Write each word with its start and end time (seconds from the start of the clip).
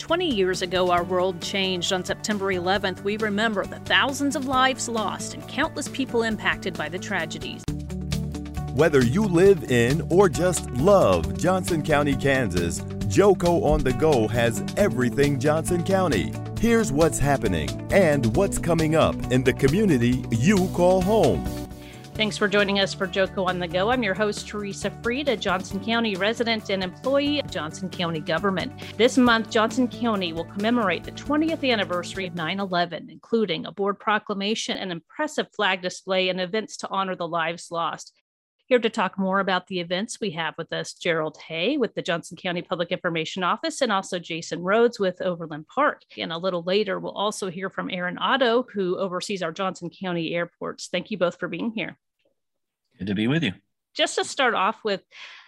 20 0.00 0.34
years 0.34 0.62
ago, 0.62 0.90
our 0.90 1.04
world 1.04 1.40
changed. 1.42 1.92
On 1.92 2.02
September 2.04 2.46
11th, 2.46 3.04
we 3.04 3.18
remember 3.18 3.66
the 3.66 3.78
thousands 3.80 4.34
of 4.34 4.46
lives 4.46 4.88
lost 4.88 5.34
and 5.34 5.46
countless 5.46 5.88
people 5.88 6.22
impacted 6.22 6.76
by 6.76 6.88
the 6.88 6.98
tragedies. 6.98 7.62
Whether 8.74 9.04
you 9.04 9.24
live 9.24 9.70
in 9.70 10.00
or 10.10 10.28
just 10.28 10.70
love 10.70 11.36
Johnson 11.36 11.82
County, 11.82 12.16
Kansas, 12.16 12.80
Joco 13.10 13.62
on 13.62 13.84
the 13.84 13.92
Go 13.92 14.26
has 14.28 14.64
everything 14.78 15.38
Johnson 15.38 15.84
County. 15.84 16.32
Here's 16.58 16.90
what's 16.90 17.18
happening 17.18 17.68
and 17.92 18.34
what's 18.34 18.58
coming 18.58 18.96
up 18.96 19.16
in 19.30 19.44
the 19.44 19.52
community 19.52 20.24
you 20.30 20.68
call 20.68 21.02
home. 21.02 21.59
Thanks 22.20 22.36
for 22.36 22.48
joining 22.48 22.80
us 22.80 22.92
for 22.92 23.06
Joco 23.06 23.46
on 23.46 23.58
the 23.58 23.66
Go. 23.66 23.90
I'm 23.90 24.02
your 24.02 24.12
host, 24.12 24.46
Theresa 24.46 24.90
Freed, 25.02 25.30
a 25.30 25.38
Johnson 25.38 25.82
County 25.82 26.16
resident 26.16 26.68
and 26.68 26.84
employee 26.84 27.40
of 27.40 27.50
Johnson 27.50 27.88
County 27.88 28.20
government. 28.20 28.74
This 28.98 29.16
month, 29.16 29.48
Johnson 29.48 29.88
County 29.88 30.34
will 30.34 30.44
commemorate 30.44 31.02
the 31.02 31.12
20th 31.12 31.66
anniversary 31.66 32.26
of 32.26 32.34
9 32.34 32.60
11, 32.60 33.08
including 33.08 33.64
a 33.64 33.72
board 33.72 33.98
proclamation, 33.98 34.76
an 34.76 34.90
impressive 34.90 35.46
flag 35.56 35.80
display, 35.80 36.28
and 36.28 36.42
events 36.42 36.76
to 36.76 36.88
honor 36.90 37.16
the 37.16 37.26
lives 37.26 37.70
lost. 37.70 38.12
Here 38.66 38.78
to 38.78 38.90
talk 38.90 39.18
more 39.18 39.40
about 39.40 39.68
the 39.68 39.80
events, 39.80 40.20
we 40.20 40.32
have 40.32 40.52
with 40.58 40.74
us 40.74 40.92
Gerald 40.92 41.38
Hay 41.48 41.78
with 41.78 41.94
the 41.94 42.02
Johnson 42.02 42.36
County 42.36 42.60
Public 42.60 42.92
Information 42.92 43.42
Office 43.42 43.80
and 43.80 43.90
also 43.90 44.18
Jason 44.18 44.60
Rhodes 44.62 45.00
with 45.00 45.22
Overland 45.22 45.68
Park. 45.74 46.02
And 46.18 46.34
a 46.34 46.38
little 46.38 46.62
later, 46.64 47.00
we'll 47.00 47.12
also 47.12 47.48
hear 47.48 47.70
from 47.70 47.88
Aaron 47.90 48.18
Otto, 48.18 48.66
who 48.74 48.98
oversees 48.98 49.42
our 49.42 49.52
Johnson 49.52 49.88
County 49.88 50.34
airports. 50.34 50.88
Thank 50.88 51.10
you 51.10 51.16
both 51.16 51.40
for 51.40 51.48
being 51.48 51.70
here. 51.70 51.96
Good 53.00 53.06
to 53.06 53.14
be 53.14 53.28
with 53.28 53.42
you. 53.42 53.52
Just 53.94 54.16
to 54.16 54.24
start 54.26 54.52
off 54.52 54.84
with, 54.84 55.00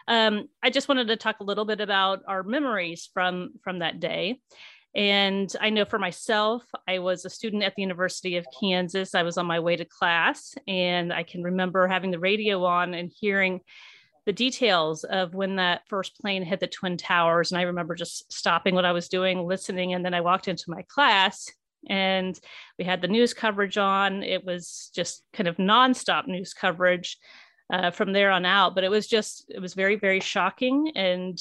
um, 0.08 0.48
I 0.62 0.70
just 0.70 0.88
wanted 0.88 1.08
to 1.08 1.16
talk 1.16 1.40
a 1.40 1.44
little 1.44 1.66
bit 1.66 1.82
about 1.82 2.20
our 2.26 2.42
memories 2.42 3.10
from 3.12 3.50
from 3.62 3.80
that 3.80 4.00
day. 4.00 4.40
And 4.94 5.54
I 5.60 5.68
know 5.68 5.84
for 5.84 5.98
myself, 5.98 6.64
I 6.88 6.98
was 6.98 7.26
a 7.26 7.30
student 7.30 7.62
at 7.62 7.74
the 7.76 7.82
University 7.82 8.38
of 8.38 8.46
Kansas. 8.58 9.14
I 9.14 9.22
was 9.22 9.36
on 9.36 9.44
my 9.44 9.60
way 9.60 9.76
to 9.76 9.84
class, 9.84 10.54
and 10.66 11.12
I 11.12 11.24
can 11.24 11.42
remember 11.42 11.86
having 11.86 12.10
the 12.10 12.18
radio 12.18 12.64
on 12.64 12.94
and 12.94 13.12
hearing 13.14 13.60
the 14.24 14.32
details 14.32 15.04
of 15.04 15.34
when 15.34 15.56
that 15.56 15.82
first 15.88 16.18
plane 16.20 16.44
hit 16.44 16.60
the 16.60 16.66
Twin 16.66 16.96
Towers. 16.96 17.52
And 17.52 17.58
I 17.58 17.64
remember 17.64 17.94
just 17.94 18.32
stopping 18.32 18.74
what 18.74 18.86
I 18.86 18.92
was 18.92 19.10
doing, 19.10 19.46
listening, 19.46 19.92
and 19.92 20.02
then 20.02 20.14
I 20.14 20.22
walked 20.22 20.48
into 20.48 20.70
my 20.70 20.82
class 20.88 21.50
and 21.88 22.38
we 22.78 22.84
had 22.84 23.00
the 23.00 23.08
news 23.08 23.34
coverage 23.34 23.78
on. 23.78 24.22
It 24.22 24.44
was 24.44 24.90
just 24.94 25.24
kind 25.32 25.48
of 25.48 25.56
nonstop 25.56 26.26
news 26.26 26.54
coverage 26.54 27.18
uh, 27.72 27.90
from 27.90 28.12
there 28.12 28.30
on 28.30 28.44
out. 28.44 28.74
But 28.74 28.84
it 28.84 28.90
was 28.90 29.06
just, 29.06 29.46
it 29.48 29.60
was 29.60 29.74
very, 29.74 29.96
very 29.96 30.20
shocking. 30.20 30.92
And 30.94 31.40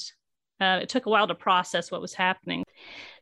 uh, 0.60 0.80
it 0.82 0.88
took 0.88 1.06
a 1.06 1.10
while 1.10 1.26
to 1.26 1.34
process 1.34 1.90
what 1.90 2.00
was 2.00 2.14
happening. 2.14 2.64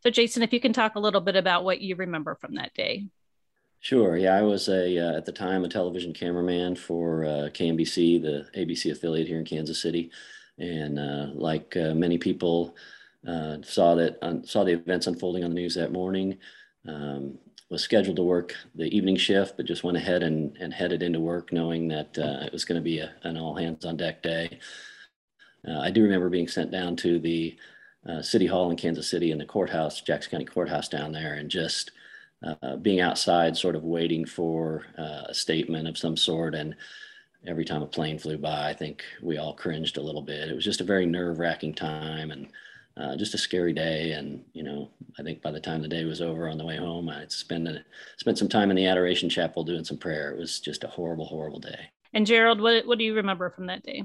So, 0.03 0.11
Jason, 0.11 0.43
if 0.43 0.53
you 0.53 0.61
can 0.61 0.73
talk 0.73 0.95
a 0.95 1.01
little 1.01 1.21
bit 1.21 1.37
about 1.37 1.65
what 1.65 1.81
you 1.81 1.97
remember 1.97 2.35
from 2.35 2.55
that 2.55 2.75
day. 2.75 3.07
Sure. 3.81 4.17
Yeah, 4.17 4.37
I 4.37 4.43
was 4.43 4.69
a 4.69 4.99
uh, 4.99 5.17
at 5.17 5.25
the 5.25 5.33
time 5.33 5.65
a 5.65 5.69
television 5.69 6.13
cameraman 6.13 6.77
for 6.77 7.25
uh, 7.25 7.49
KMBC, 7.49 8.21
the 8.21 8.47
ABC 8.55 8.93
affiliate 8.93 9.27
here 9.27 9.39
in 9.39 9.47
Kansas 9.47 9.81
City, 9.81 10.11
and 10.59 10.99
uh, 10.99 11.29
like 11.33 11.75
uh, 11.79 11.95
many 11.95 12.19
people, 12.19 12.77
saw 13.25 13.95
that 13.95 14.19
saw 14.45 14.65
the 14.65 14.73
events 14.73 15.07
unfolding 15.07 15.45
on 15.45 15.51
the 15.51 15.55
news 15.55 15.75
that 15.77 15.93
morning. 15.93 16.37
Um, 16.89 17.39
was 17.71 17.83
scheduled 17.83 18.17
to 18.17 18.23
work 18.23 18.55
the 18.75 18.95
evening 18.95 19.17
shift, 19.17 19.57
but 19.57 19.65
just 19.65 19.85
went 19.85 19.97
ahead 19.97 20.25
and, 20.25 20.57
and 20.57 20.75
headed 20.75 21.03
into 21.03 21.21
work 21.21 21.53
knowing 21.53 21.87
that 21.89 22.19
uh, 22.19 22.45
it 22.45 22.53
was 22.53 22.65
going 22.65 22.81
to 22.81 22.85
be 22.85 22.99
a, 22.99 23.13
an 23.23 23.37
all 23.37 23.55
hands 23.55 23.85
on 23.85 23.97
deck 23.97 24.23
day. 24.23 24.59
Uh, 25.67 25.79
I 25.79 25.91
do 25.91 26.03
remember 26.03 26.29
being 26.29 26.49
sent 26.49 26.73
down 26.73 26.97
to 26.97 27.21
the 27.21 27.57
uh, 28.09 28.23
City 28.23 28.47
Hall 28.47 28.71
in 28.71 28.77
Kansas 28.77 29.09
City 29.09 29.31
and 29.31 29.41
the 29.41 29.47
courthouse, 29.47 30.01
Jackson 30.01 30.33
County 30.33 30.47
Courthouse 30.47 30.89
down 30.89 31.13
there, 31.13 31.35
and 31.35 31.49
just 31.49 31.93
uh, 32.43 32.77
being 32.77 33.01
outside, 33.01 33.57
sort 33.57 33.77
of 33.77 33.85
waiting 33.85 34.25
for 34.25 34.85
uh, 34.99 35.25
a 35.29 35.35
statement 35.35 35.87
of 35.87 35.99
some 35.99 36.17
sort. 36.17 36.55
And 36.55 36.75
every 37.47 37.65
time 37.65 37.83
a 37.83 37.87
plane 37.87 38.19
flew 38.19 38.39
by, 38.39 38.71
I 38.71 38.75
think 38.75 39.05
we 39.23 39.39
all 39.39 39.55
cringed 39.55 39.97
a 39.97 40.03
little 40.03 40.23
bit. 40.23 40.49
It 40.49 40.55
was 40.55 40.65
just 40.65 40.81
a 40.81 40.85
very 40.85 41.07
nerve 41.07 41.39
wracking 41.39 41.75
time. 41.75 42.31
And 42.31 42.49
uh, 42.97 43.17
just 43.17 43.35
a 43.35 43.39
scary 43.39 43.73
day. 43.73 44.13
And 44.13 44.45
you 44.53 44.63
know, 44.63 44.91
I 45.19 45.23
think 45.23 45.43
by 45.43 45.51
the 45.51 45.61
time 45.61 45.83
the 45.83 45.89
day 45.89 46.05
was 46.05 46.21
over 46.21 46.49
on 46.49 46.59
the 46.59 46.67
way 46.67 46.77
home, 46.77 47.09
I 47.09 47.25
spent 47.29 47.69
a, 47.69 47.85
spent 48.19 48.39
some 48.39 48.49
time 48.49 48.71
in 48.71 48.77
the 48.77 48.87
Adoration 48.87 49.29
Chapel 49.29 49.65
doing 49.65 49.85
some 49.85 49.99
prayer. 49.99 50.33
It 50.33 50.39
was 50.39 50.61
just 50.61 50.85
a 50.85 50.89
horrible, 50.89 51.27
horrible 51.27 51.61
day. 51.61 51.91
And 52.13 52.27
Gerald, 52.27 52.61
what 52.61 52.87
what 52.87 52.99
do 52.99 53.05
you 53.05 53.15
remember 53.15 53.51
from 53.51 53.67
that 53.67 53.83
day? 53.83 54.05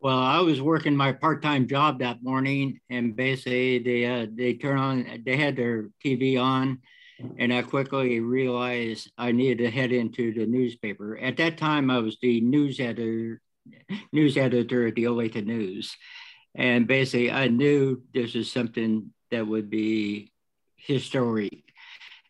Well, 0.00 0.18
I 0.18 0.40
was 0.40 0.60
working 0.60 0.94
my 0.94 1.12
part-time 1.12 1.66
job 1.66 2.00
that 2.00 2.22
morning, 2.22 2.78
and 2.90 3.16
basically 3.16 3.78
they 3.78 4.04
uh, 4.04 4.26
they 4.30 4.54
turn 4.54 4.78
on 4.78 5.22
they 5.24 5.36
had 5.36 5.56
their 5.56 5.88
TV 6.04 6.38
on, 6.40 6.80
and 7.38 7.52
I 7.52 7.62
quickly 7.62 8.20
realized 8.20 9.10
I 9.16 9.32
needed 9.32 9.64
to 9.64 9.70
head 9.70 9.92
into 9.92 10.34
the 10.34 10.46
newspaper. 10.46 11.16
At 11.16 11.36
that 11.38 11.56
time, 11.56 11.90
I 11.90 11.98
was 11.98 12.18
the 12.20 12.40
news 12.40 12.80
editor 12.80 13.40
news 14.12 14.36
editor 14.36 14.86
at 14.86 14.94
the 14.94 15.04
Olathe 15.04 15.44
News, 15.44 15.96
and 16.54 16.86
basically, 16.86 17.30
I 17.30 17.48
knew 17.48 18.02
this 18.12 18.34
was 18.34 18.50
something 18.50 19.10
that 19.30 19.46
would 19.46 19.70
be 19.70 20.32
historic. 20.76 21.64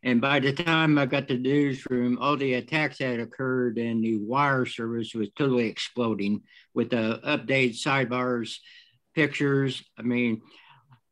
And 0.03 0.21
by 0.21 0.39
the 0.39 0.53
time 0.53 0.99
I 0.99 1.07
got 1.07 1.29
to 1.29 1.35
the 1.35 1.41
newsroom, 1.41 2.19
all 2.21 2.37
the 2.37 2.55
attacks 2.55 2.99
that 2.99 3.21
occurred 3.21 3.79
and 3.79 4.05
the 4.05 4.19
wire 4.19 4.67
service 4.67 5.15
was 5.15 5.31
totally 5.37 5.67
exploding 5.67 6.43
with 6.75 6.91
the 6.91 7.21
update 7.25 7.73
sidebars, 7.73 8.57
pictures. 9.15 9.83
I 9.99 10.03
mean, 10.03 10.43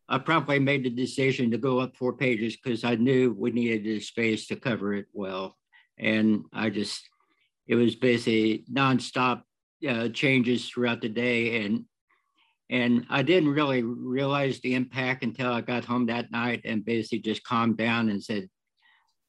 I 0.09 0.19
probably 0.19 0.59
made 0.59 0.85
the 0.85 0.91
decision 0.91 1.51
to 1.51 1.59
go 1.59 1.79
up 1.79 1.97
four 1.97 2.13
pages 2.15 2.57
because 2.57 2.85
I 2.85 2.97
knew 2.97 3.35
we 3.37 3.51
needed 3.51 3.85
the 3.85 4.01
space 4.01 4.47
to 4.49 4.57
cover 4.57 4.93
it 4.93 5.07
well. 5.15 5.57
And 5.99 6.45
I 6.53 6.69
just, 6.69 7.09
it 7.67 7.77
was 7.77 7.95
basically 7.95 8.67
nonstop 8.71 9.43
uh, 9.89 10.09
changes 10.09 10.69
throughout 10.69 11.01
the 11.01 11.09
day. 11.09 11.65
And 11.65 11.87
and 12.73 13.05
I 13.11 13.21
didn't 13.23 13.51
really 13.51 13.83
realize 13.83 14.59
the 14.61 14.75
impact 14.75 15.23
until 15.23 15.53
I 15.53 15.61
got 15.61 15.85
home 15.85 16.07
that 16.07 16.33
night 16.33 16.63
and 16.65 16.83
basically 16.83 17.19
just 17.19 17.45
calmed 17.45 17.77
down 17.77 18.09
and 18.09 18.25
said, 18.25 18.49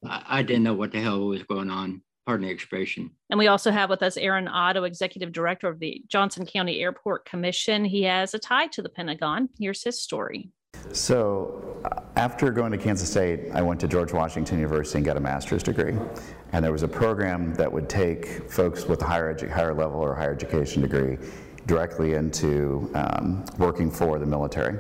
I, 0.08 0.24
I 0.28 0.44
didn't 0.44 0.64
know 0.64 0.74
what 0.74 0.94
the 0.94 1.02
hell 1.02 1.28
was 1.28 1.44
going 1.44 1.70
on. 1.70 2.02
Pardon 2.26 2.48
the 2.48 2.54
expression. 2.54 3.12
And 3.30 3.38
we 3.38 3.48
also 3.48 3.70
have 3.70 3.90
with 3.90 4.02
us 4.02 4.16
Aaron 4.16 4.48
Otto, 4.48 4.86
Executive 4.86 5.34
Director 5.34 5.68
of 5.68 5.80
the 5.80 6.02
Johnson 6.08 6.46
County 6.46 6.80
Airport 6.80 7.26
Commission. 7.26 7.84
He 7.84 8.04
has 8.04 8.34
a 8.34 8.40
tie 8.40 8.68
to 8.68 8.82
the 8.82 8.88
Pentagon. 8.88 9.50
Here's 9.60 9.84
his 9.84 10.00
story. 10.00 10.50
So, 10.94 11.82
uh, 11.84 12.02
after 12.16 12.50
going 12.50 12.72
to 12.72 12.78
Kansas 12.78 13.10
State, 13.12 13.52
I 13.54 13.62
went 13.62 13.80
to 13.82 13.90
George 13.90 14.14
Washington 14.14 14.58
University 14.58 15.00
and 15.00 15.06
got 15.06 15.18
a 15.18 15.20
master's 15.20 15.64
degree. 15.64 15.96
And 16.54 16.64
there 16.64 16.72
was 16.72 16.84
a 16.84 16.88
program 16.88 17.54
that 17.56 17.72
would 17.72 17.90
take 17.90 18.50
folks 18.50 18.86
with 18.86 19.02
a 19.02 19.06
higher, 19.06 19.36
edu- 19.36 19.52
higher 19.52 19.74
level 19.74 20.00
or 20.00 20.16
higher 20.16 20.32
education 20.32 20.82
degree 20.82 21.18
directly 21.66 22.14
into 22.14 22.92
um, 22.96 23.46
working 23.58 23.90
for 23.90 24.20
the 24.20 24.26
military. 24.26 24.78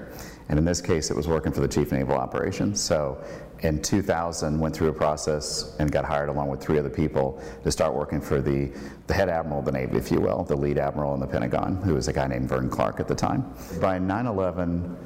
And 0.49 0.59
in 0.59 0.65
this 0.65 0.81
case, 0.81 1.09
it 1.09 1.15
was 1.15 1.27
working 1.27 1.51
for 1.51 1.61
the 1.61 1.67
Chief 1.67 1.91
Naval 1.91 2.15
Operations. 2.15 2.81
So 2.81 3.23
in 3.61 3.81
2000, 3.81 4.59
went 4.59 4.75
through 4.75 4.89
a 4.89 4.93
process 4.93 5.75
and 5.79 5.89
got 5.91 6.03
hired 6.03 6.27
along 6.27 6.49
with 6.49 6.61
three 6.61 6.77
other 6.77 6.89
people 6.89 7.41
to 7.63 7.71
start 7.71 7.93
working 7.95 8.19
for 8.19 8.41
the, 8.41 8.71
the 9.07 9.13
head 9.13 9.29
admiral 9.29 9.59
of 9.59 9.65
the 9.65 9.71
Navy, 9.71 9.97
if 9.97 10.11
you 10.11 10.19
will, 10.19 10.43
the 10.43 10.55
lead 10.55 10.77
admiral 10.77 11.13
in 11.13 11.21
the 11.21 11.27
Pentagon, 11.27 11.77
who 11.77 11.93
was 11.93 12.09
a 12.09 12.13
guy 12.13 12.27
named 12.27 12.49
Vern 12.49 12.69
Clark 12.69 12.99
at 12.99 13.07
the 13.07 13.15
time. 13.15 13.53
By 13.79 13.97
9 13.99 14.27
11, 14.27 14.97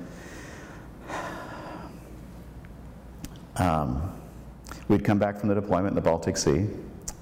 um, 3.58 4.12
we'd 4.88 5.06
come 5.06 5.20
back 5.20 5.40
from 5.40 5.50
the 5.50 5.56
deployment 5.56 5.90
in 5.90 5.96
the 5.96 6.02
Baltic 6.02 6.36
Sea, 6.36 6.68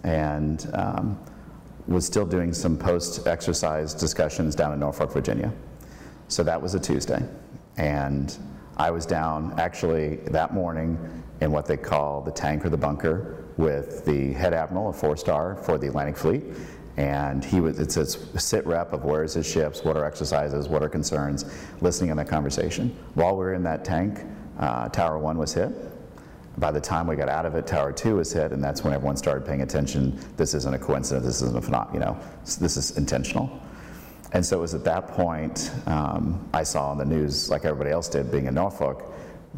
and 0.04 0.70
um, 0.74 1.20
was 1.88 2.06
still 2.06 2.26
doing 2.26 2.54
some 2.54 2.78
post 2.78 3.28
exercise 3.28 3.94
discussions 3.94 4.56
down 4.56 4.74
in 4.74 4.80
Norfolk, 4.80 5.12
Virginia. 5.12 5.52
So 6.28 6.44
that 6.44 6.62
was 6.62 6.74
a 6.74 6.80
Tuesday. 6.80 7.24
And 7.78 8.36
I 8.78 8.92
was 8.92 9.06
down 9.06 9.54
actually 9.60 10.18
that 10.28 10.54
morning 10.54 10.98
in 11.42 11.52
what 11.52 11.66
they 11.66 11.78
call 11.78 12.22
the 12.22 12.32
tank 12.32 12.66
or 12.66 12.70
the 12.70 12.78
bunker 12.78 13.46
with 13.58 14.04
the 14.06 14.34
head 14.34 14.54
admiral, 14.54 14.90
a 14.90 14.94
four 14.94 15.16
star 15.16 15.56
for 15.56 15.78
the 15.78 15.88
Atlantic 15.88 16.18
Fleet. 16.18 16.44
And 16.98 17.44
he 17.44 17.60
was, 17.60 17.78
it's 17.78 17.98
a 17.98 18.06
sit 18.40 18.66
rep 18.66 18.94
of 18.94 19.04
where's 19.04 19.34
his 19.34 19.46
ships, 19.46 19.84
what 19.84 19.98
are 19.98 20.06
exercises, 20.06 20.70
what 20.70 20.82
are 20.82 20.90
concerns, 20.90 21.46
listening 21.82 22.10
in 22.10 22.18
that 22.18 22.30
conversation. 22.30 22.96
While 23.16 23.34
we 23.34 23.44
were 23.44 23.54
in 23.54 23.64
that 23.64 23.84
tank, 23.84 24.22
uh, 24.60 24.88
Tower 24.90 25.20
1 25.20 25.38
was 25.38 25.54
hit 25.54 25.74
by 26.58 26.72
the 26.72 26.80
time 26.80 27.08
we 27.08 27.16
got 27.16 27.30
out 27.30 27.46
of 27.46 27.56
it, 27.56 27.68
Tower 27.68 27.92
2 27.92 28.16
was 28.16 28.32
hit, 28.32 28.52
and 28.52 28.64
that's 28.64 28.84
when 28.84 28.94
everyone 28.94 29.18
started 29.18 29.46
paying 29.46 29.62
attention. 29.62 30.20
This 30.38 30.54
isn't 30.54 30.74
a 30.74 30.80
coincidence, 30.80 31.26
this 31.26 31.42
isn't 31.42 31.58
a 31.58 31.62
phenomenon, 31.62 31.94
you 31.94 32.00
know, 32.00 32.18
this 32.44 32.78
is 32.78 32.98
intentional. 32.98 33.62
And 34.32 34.46
so 34.46 34.58
it 34.58 34.62
was 34.62 34.74
at 34.74 34.84
that 34.84 35.08
point 35.10 35.72
um, 35.86 36.48
I 36.54 36.64
saw 36.64 36.92
on 36.92 36.98
the 36.98 37.06
news, 37.06 37.50
like 37.50 37.66
everybody 37.66 37.92
else 37.92 38.10
did, 38.10 38.32
being 38.32 38.48
in 38.48 38.54
Norfolk, 38.54 39.04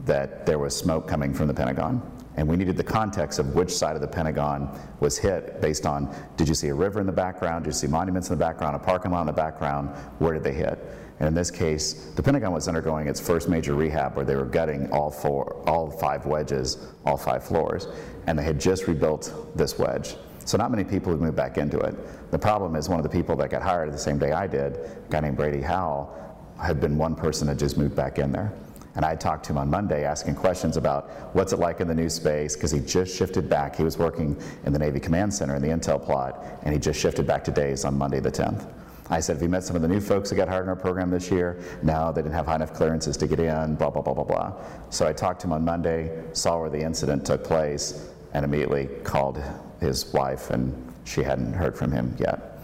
that 0.05 0.45
there 0.45 0.59
was 0.59 0.75
smoke 0.75 1.07
coming 1.07 1.33
from 1.33 1.47
the 1.47 1.53
Pentagon. 1.53 2.01
And 2.37 2.47
we 2.47 2.55
needed 2.55 2.77
the 2.77 2.83
context 2.83 3.39
of 3.39 3.55
which 3.55 3.71
side 3.71 3.95
of 3.95 4.01
the 4.01 4.07
Pentagon 4.07 4.69
was 4.99 5.17
hit 5.17 5.59
based 5.59 5.85
on 5.85 6.13
did 6.37 6.47
you 6.47 6.53
see 6.53 6.69
a 6.69 6.75
river 6.75 6.99
in 6.99 7.07
the 7.07 7.11
background, 7.11 7.65
did 7.65 7.71
you 7.71 7.73
see 7.73 7.87
monuments 7.87 8.29
in 8.29 8.37
the 8.37 8.39
background, 8.39 8.75
a 8.75 8.79
parking 8.79 9.11
lot 9.11 9.21
in 9.21 9.27
the 9.27 9.33
background, 9.33 9.89
where 10.19 10.33
did 10.33 10.43
they 10.43 10.53
hit? 10.53 10.79
And 11.19 11.27
in 11.27 11.33
this 11.33 11.49
case, 11.49 12.11
the 12.15 12.21
Pentagon 12.21 12.53
was 12.53 12.67
undergoing 12.67 13.07
its 13.07 13.19
first 13.19 13.49
major 13.49 13.73
rehab 13.73 14.15
where 14.15 14.23
they 14.23 14.35
were 14.35 14.45
gutting 14.45 14.89
all 14.91 15.09
four, 15.09 15.63
all 15.67 15.89
five 15.89 16.27
wedges, 16.27 16.77
all 17.05 17.17
five 17.17 17.43
floors, 17.43 17.87
and 18.27 18.37
they 18.37 18.43
had 18.43 18.59
just 18.59 18.87
rebuilt 18.87 19.33
this 19.55 19.79
wedge. 19.79 20.15
So 20.45 20.57
not 20.57 20.69
many 20.69 20.83
people 20.83 21.11
have 21.11 21.19
moved 21.19 21.35
back 21.35 21.57
into 21.57 21.79
it. 21.79 21.95
The 22.31 22.37
problem 22.37 22.75
is 22.75 22.87
one 22.87 22.99
of 22.99 23.03
the 23.03 23.09
people 23.09 23.35
that 23.37 23.49
got 23.49 23.63
hired 23.63 23.91
the 23.91 23.97
same 23.97 24.19
day 24.19 24.31
I 24.31 24.45
did, 24.45 24.75
a 24.75 24.89
guy 25.09 25.21
named 25.21 25.37
Brady 25.37 25.61
Howell, 25.61 26.13
had 26.61 26.79
been 26.79 26.97
one 26.97 27.15
person 27.15 27.47
that 27.47 27.57
just 27.57 27.77
moved 27.77 27.95
back 27.95 28.19
in 28.19 28.31
there. 28.31 28.53
And 28.97 29.05
I 29.05 29.15
talked 29.15 29.45
to 29.45 29.53
him 29.53 29.59
on 29.59 29.69
Monday 29.69 30.05
asking 30.05 30.35
questions 30.35 30.75
about 30.75 31.11
what's 31.35 31.53
it 31.53 31.59
like 31.59 31.81
in 31.81 31.87
the 31.87 31.93
new 31.93 32.09
space, 32.09 32.55
because 32.55 32.71
he 32.71 32.79
just 32.79 33.15
shifted 33.15 33.47
back. 33.47 33.75
He 33.75 33.83
was 33.83 33.99
working 33.99 34.35
in 34.65 34.73
the 34.73 34.79
Navy 34.79 34.99
Command 34.99 35.31
Center 35.31 35.55
in 35.55 35.61
the 35.61 35.67
Intel 35.67 36.03
plot, 36.03 36.43
and 36.63 36.73
he 36.73 36.79
just 36.79 36.99
shifted 36.99 37.27
back 37.27 37.43
to 37.43 37.51
days 37.51 37.85
on 37.85 37.95
Monday 37.95 38.19
the 38.19 38.31
10th. 38.31 38.67
I 39.11 39.19
said, 39.19 39.35
have 39.35 39.43
you 39.43 39.49
met 39.49 39.63
some 39.63 39.75
of 39.75 39.83
the 39.83 39.87
new 39.87 40.01
folks 40.01 40.31
that 40.31 40.35
got 40.35 40.49
hired 40.49 40.63
in 40.63 40.69
our 40.69 40.75
program 40.75 41.11
this 41.11 41.29
year? 41.29 41.61
No, 41.83 42.11
they 42.11 42.23
didn't 42.23 42.33
have 42.33 42.47
high 42.47 42.55
enough 42.55 42.73
clearances 42.73 43.15
to 43.17 43.27
get 43.27 43.39
in, 43.39 43.75
blah, 43.75 43.91
blah, 43.91 44.01
blah, 44.01 44.15
blah, 44.15 44.23
blah. 44.23 44.53
So 44.89 45.07
I 45.07 45.13
talked 45.13 45.41
to 45.41 45.47
him 45.47 45.53
on 45.53 45.63
Monday, 45.63 46.23
saw 46.33 46.59
where 46.59 46.69
the 46.71 46.81
incident 46.81 47.23
took 47.23 47.43
place, 47.43 48.09
and 48.33 48.43
immediately 48.43 48.87
called 49.03 49.41
his 49.79 50.11
wife, 50.11 50.49
and 50.49 50.73
she 51.05 51.21
hadn't 51.21 51.53
heard 51.53 51.77
from 51.77 51.91
him 51.91 52.15
yet. 52.19 52.59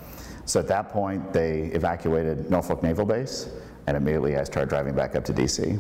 So 0.46 0.60
at 0.60 0.68
that 0.68 0.90
point, 0.90 1.32
they 1.32 1.66
evacuated 1.74 2.50
Norfolk 2.50 2.82
Naval 2.82 3.06
Base, 3.06 3.50
and 3.86 3.96
immediately 3.96 4.36
I 4.36 4.44
started 4.44 4.70
driving 4.70 4.96
back 4.96 5.16
up 5.16 5.24
to 5.26 5.34
DC. 5.34 5.80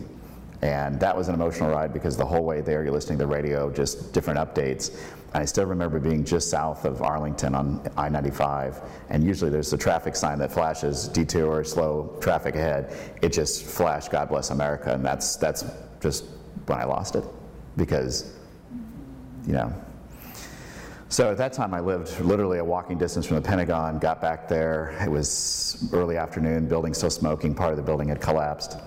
And 0.63 0.97
that 1.01 1.15
was 1.15 1.27
an 1.27 1.35
emotional 1.35 1.71
ride 1.71 1.91
because 1.91 2.15
the 2.15 2.25
whole 2.25 2.45
way 2.45 2.61
there, 2.61 2.83
you're 2.83 2.93
listening 2.93 3.19
to 3.19 3.25
the 3.25 3.29
radio, 3.29 3.69
just 3.69 4.13
different 4.13 4.39
updates. 4.39 4.97
And 5.33 5.43
I 5.43 5.45
still 5.45 5.65
remember 5.65 5.99
being 5.99 6.23
just 6.23 6.49
south 6.49 6.85
of 6.85 7.01
Arlington 7.01 7.53
on 7.53 7.85
I 7.97 8.07
95, 8.07 8.79
and 9.09 9.25
usually 9.25 9.51
there's 9.51 9.73
a 9.73 9.77
traffic 9.77 10.15
sign 10.15 10.39
that 10.39 10.53
flashes 10.53 11.09
detour, 11.09 11.65
slow 11.65 12.17
traffic 12.21 12.55
ahead. 12.55 12.95
It 13.21 13.33
just 13.33 13.65
flashed 13.65 14.09
God 14.09 14.29
bless 14.29 14.51
America, 14.51 14.93
and 14.93 15.03
that's, 15.03 15.35
that's 15.35 15.65
just 15.99 16.23
when 16.65 16.79
I 16.79 16.85
lost 16.85 17.17
it 17.17 17.25
because, 17.75 18.31
you 19.45 19.51
know. 19.51 19.73
So 21.09 21.29
at 21.29 21.37
that 21.39 21.51
time, 21.51 21.73
I 21.73 21.81
lived 21.81 22.21
literally 22.21 22.59
a 22.59 22.63
walking 22.63 22.97
distance 22.97 23.25
from 23.25 23.35
the 23.35 23.41
Pentagon, 23.41 23.99
got 23.99 24.21
back 24.21 24.47
there. 24.47 24.97
It 25.03 25.11
was 25.11 25.89
early 25.91 26.15
afternoon, 26.15 26.69
building 26.69 26.93
still 26.93 27.09
smoking, 27.09 27.53
part 27.53 27.71
of 27.71 27.77
the 27.77 27.83
building 27.83 28.07
had 28.07 28.21
collapsed 28.21 28.77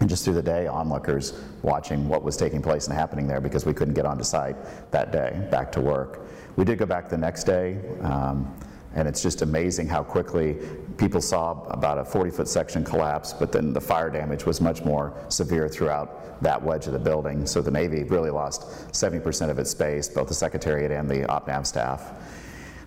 and 0.00 0.08
just 0.08 0.24
through 0.24 0.34
the 0.34 0.42
day, 0.42 0.66
onlookers 0.66 1.40
watching 1.62 2.08
what 2.08 2.22
was 2.22 2.36
taking 2.36 2.60
place 2.60 2.88
and 2.88 2.96
happening 2.96 3.26
there 3.26 3.40
because 3.40 3.64
we 3.64 3.72
couldn't 3.72 3.94
get 3.94 4.04
onto 4.04 4.24
site 4.24 4.56
that 4.90 5.12
day, 5.12 5.46
back 5.50 5.70
to 5.72 5.80
work. 5.80 6.26
We 6.56 6.64
did 6.64 6.78
go 6.78 6.86
back 6.86 7.08
the 7.08 7.18
next 7.18 7.44
day, 7.44 7.78
um, 8.00 8.52
and 8.94 9.08
it's 9.08 9.22
just 9.22 9.42
amazing 9.42 9.88
how 9.88 10.02
quickly 10.02 10.56
people 10.98 11.20
saw 11.20 11.62
about 11.68 11.98
a 11.98 12.04
40 12.04 12.30
foot 12.30 12.48
section 12.48 12.84
collapse, 12.84 13.32
but 13.32 13.52
then 13.52 13.72
the 13.72 13.80
fire 13.80 14.10
damage 14.10 14.46
was 14.46 14.60
much 14.60 14.84
more 14.84 15.14
severe 15.28 15.68
throughout 15.68 16.40
that 16.42 16.62
wedge 16.62 16.86
of 16.86 16.92
the 16.92 16.98
building. 16.98 17.46
So 17.46 17.62
the 17.62 17.70
Navy 17.70 18.04
really 18.04 18.30
lost 18.30 18.62
70% 18.92 19.50
of 19.50 19.58
its 19.58 19.70
space, 19.70 20.08
both 20.08 20.28
the 20.28 20.34
Secretariat 20.34 20.90
and 20.90 21.08
the 21.08 21.22
OPNAV 21.22 21.66
staff 21.66 22.12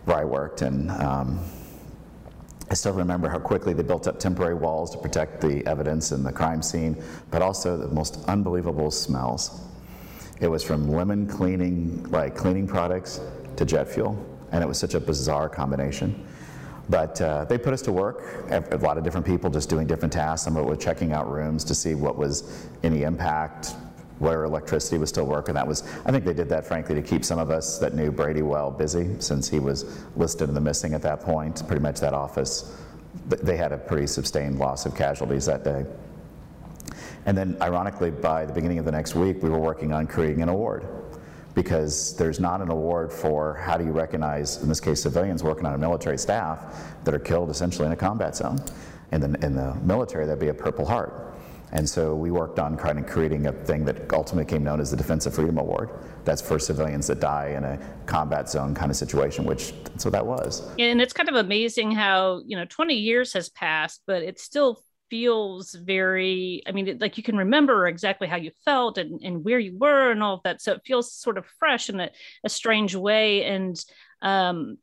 where 0.06 0.18
I 0.18 0.24
worked. 0.26 0.62
And 0.62 0.90
um, 0.92 1.40
I 2.70 2.74
still 2.74 2.94
remember 2.94 3.30
how 3.30 3.40
quickly 3.40 3.74
they 3.74 3.84
built 3.84 4.08
up 4.08 4.20
temporary 4.20 4.56
walls 4.56 4.92
to 4.92 4.98
protect 4.98 5.40
the 5.40 5.66
evidence 5.66 6.12
in 6.12 6.22
the 6.22 6.32
crime 6.32 6.62
scene, 6.62 7.02
but 7.32 7.42
also 7.42 7.78
the 7.78 7.88
most 7.88 8.26
unbelievable 8.28 8.92
smells. 8.92 9.62
It 10.42 10.48
was 10.50 10.64
from 10.64 10.90
lemon 10.90 11.28
cleaning, 11.28 12.04
like 12.12 12.36
cleaning 12.36 12.68
products, 12.68 13.22
to 13.56 13.66
jet 13.66 13.88
fuel, 13.88 14.24
and 14.52 14.64
it 14.64 14.68
was 14.68 14.78
such 14.78 14.94
a 14.94 15.00
bizarre 15.00 15.50
combination. 15.50 16.26
But 16.90 17.20
uh, 17.22 17.46
they 17.46 17.58
put 17.58 17.74
us 17.74 17.82
to 17.84 17.92
work, 17.92 18.50
a 18.50 18.78
lot 18.78 18.98
of 18.98 19.04
different 19.04 19.26
people 19.26 19.50
just 19.50 19.70
doing 19.70 19.88
different 19.88 20.14
tasks. 20.14 20.46
Some 20.46 20.56
of 20.56 20.66
it 20.66 20.70
was 20.70 20.78
checking 20.78 21.12
out 21.12 21.30
rooms 21.30 21.64
to 21.66 21.76
see 21.76 21.96
what 21.96 22.18
was 22.18 22.68
any 22.84 23.04
impact, 23.04 23.76
where 24.20 24.44
electricity 24.44 24.98
was 24.98 25.10
still 25.10 25.26
working. 25.26 25.54
That 25.56 25.68
was, 25.68 25.84
I 26.06 26.12
think 26.12 26.26
they 26.26 26.34
did 26.34 26.50
that 26.50 26.66
frankly 26.66 26.96
to 26.96 27.02
keep 27.02 27.24
some 27.24 27.40
of 27.40 27.52
us 27.52 27.78
that 27.80 27.94
knew 27.94 28.12
Brady 28.12 28.42
well 28.42 28.72
busy 28.72 29.16
since 29.20 29.48
he 29.48 29.60
was 29.60 30.04
listed 30.16 30.50
in 30.50 30.56
the 30.56 30.62
missing 30.62 30.94
at 30.94 31.02
that 31.04 31.22
point. 31.22 31.66
Pretty 31.68 31.82
much 31.82 32.00
that 32.00 32.14
office, 32.14 32.76
they 33.28 33.58
had 33.58 33.72
a 33.72 33.78
pretty 33.78 34.08
sustained 34.08 34.58
loss 34.60 34.86
of 34.86 34.96
casualties 34.96 35.46
that 35.46 35.64
day. 35.64 35.86
And 37.26 37.38
then 37.38 37.58
ironically, 37.62 38.10
by 38.10 38.46
the 38.46 38.54
beginning 38.54 38.80
of 38.80 38.86
the 38.86 38.92
next 38.92 39.14
week, 39.14 39.44
we 39.44 39.50
were 39.50 39.60
working 39.60 39.92
on 39.92 40.08
creating 40.08 40.42
an 40.42 40.50
award 40.50 40.88
because 41.56 42.16
there's 42.16 42.40
not 42.40 42.62
an 42.62 42.70
award 42.70 43.12
for 43.12 43.56
how 43.56 43.78
do 43.78 43.84
you 43.84 43.92
recognize, 43.92 44.62
in 44.62 44.70
this 44.70 44.80
case, 44.80 45.02
civilians 45.02 45.44
working 45.44 45.66
on 45.66 45.74
a 45.74 45.78
military 45.78 46.18
staff 46.18 46.96
that 47.04 47.14
are 47.14 47.20
killed 47.20 47.50
essentially 47.50 47.86
in 47.86 47.92
a 47.92 47.96
combat 47.96 48.36
zone. 48.36 48.62
In 49.12 49.22
the, 49.22 49.46
in 49.46 49.56
the 49.56 49.74
military, 49.84 50.26
that'd 50.26 50.40
be 50.40 50.50
a 50.50 50.54
Purple 50.54 50.86
Heart. 50.86 51.27
And 51.72 51.88
so 51.88 52.16
we 52.16 52.32
worked 52.32 52.60
on 52.60 52.78
kind 52.78 52.98
of 52.98 53.08
creating 53.08 53.48
a 53.48 53.52
thing 53.52 53.84
that 53.86 54.12
ultimately 54.14 54.50
came 54.50 54.64
known 54.64 54.80
as 54.80 54.92
the 54.92 54.98
Defense 54.98 55.26
of 55.26 55.36
Freedom 55.36 55.58
Award. 55.58 55.90
That's 56.24 56.42
for 56.42 56.60
civilians 56.60 57.08
that 57.08 57.20
die 57.20 57.54
in 57.58 57.64
a 57.64 57.78
combat 58.06 58.50
zone 58.50 58.74
kind 58.74 58.90
of 58.90 58.96
situation, 58.96 59.44
which 59.44 59.74
that's 59.84 60.06
what 60.06 60.14
that 60.14 60.26
was. 60.26 60.70
And 60.80 61.02
it's 61.02 61.14
kind 61.14 61.28
of 61.28 61.36
amazing 61.36 61.92
how, 61.92 62.42
you 62.46 62.56
know, 62.56 62.66
20 62.66 62.94
years 62.96 63.34
has 63.34 63.50
passed, 63.50 64.02
but 64.08 64.24
it 64.24 64.40
still 64.40 64.82
feels 65.10 65.74
very, 65.74 66.64
I 66.68 66.72
mean, 66.72 66.88
it, 66.88 67.02
like 67.02 67.18
you 67.18 67.24
can 67.24 67.38
remember 67.38 67.88
exactly 67.88 68.28
how 68.28 68.38
you 68.38 68.52
felt 68.66 68.98
and, 68.98 69.22
and 69.22 69.44
where 69.44 69.60
you 69.60 69.78
were 69.78 70.12
and 70.12 70.24
all 70.24 70.36
of 70.36 70.44
that. 70.44 70.62
So 70.62 70.74
it 70.74 70.82
feels 70.86 71.14
sort 71.14 71.38
of 71.38 71.46
fresh 71.60 71.90
in 71.90 72.00
a, 72.00 72.10
a 72.44 72.50
strange 72.50 72.96
way. 72.96 73.44
And 73.44 73.78
um, 74.22 74.78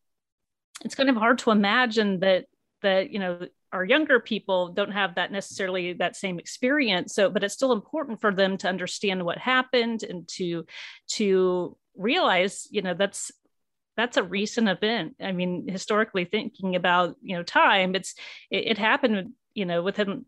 it's 0.84 0.94
kind 0.94 1.10
of 1.10 1.16
hard 1.16 1.38
to 1.38 1.50
imagine 1.50 2.20
that, 2.20 2.46
that, 2.82 3.10
you 3.10 3.18
know, 3.18 3.46
our 3.74 3.84
younger 3.84 4.20
people 4.20 4.68
don't 4.68 4.92
have 4.92 5.16
that 5.16 5.32
necessarily 5.32 5.94
that 5.94 6.14
same 6.14 6.38
experience. 6.38 7.14
So 7.14 7.28
but 7.28 7.42
it's 7.42 7.54
still 7.54 7.72
important 7.72 8.20
for 8.20 8.32
them 8.32 8.56
to 8.58 8.68
understand 8.68 9.24
what 9.24 9.36
happened 9.36 10.04
and 10.04 10.26
to 10.36 10.64
to 11.14 11.76
realize 11.96 12.68
you 12.70 12.82
know 12.82 12.94
that's 12.94 13.32
that's 13.96 14.16
a 14.16 14.22
recent 14.22 14.68
event. 14.68 15.16
I 15.20 15.32
mean 15.32 15.66
historically 15.68 16.24
thinking 16.24 16.76
about 16.76 17.16
you 17.20 17.36
know 17.36 17.42
time 17.42 17.96
it's 17.96 18.14
it, 18.50 18.68
it 18.68 18.78
happened 18.78 19.32
you 19.54 19.66
know 19.66 19.82
within 19.82 20.24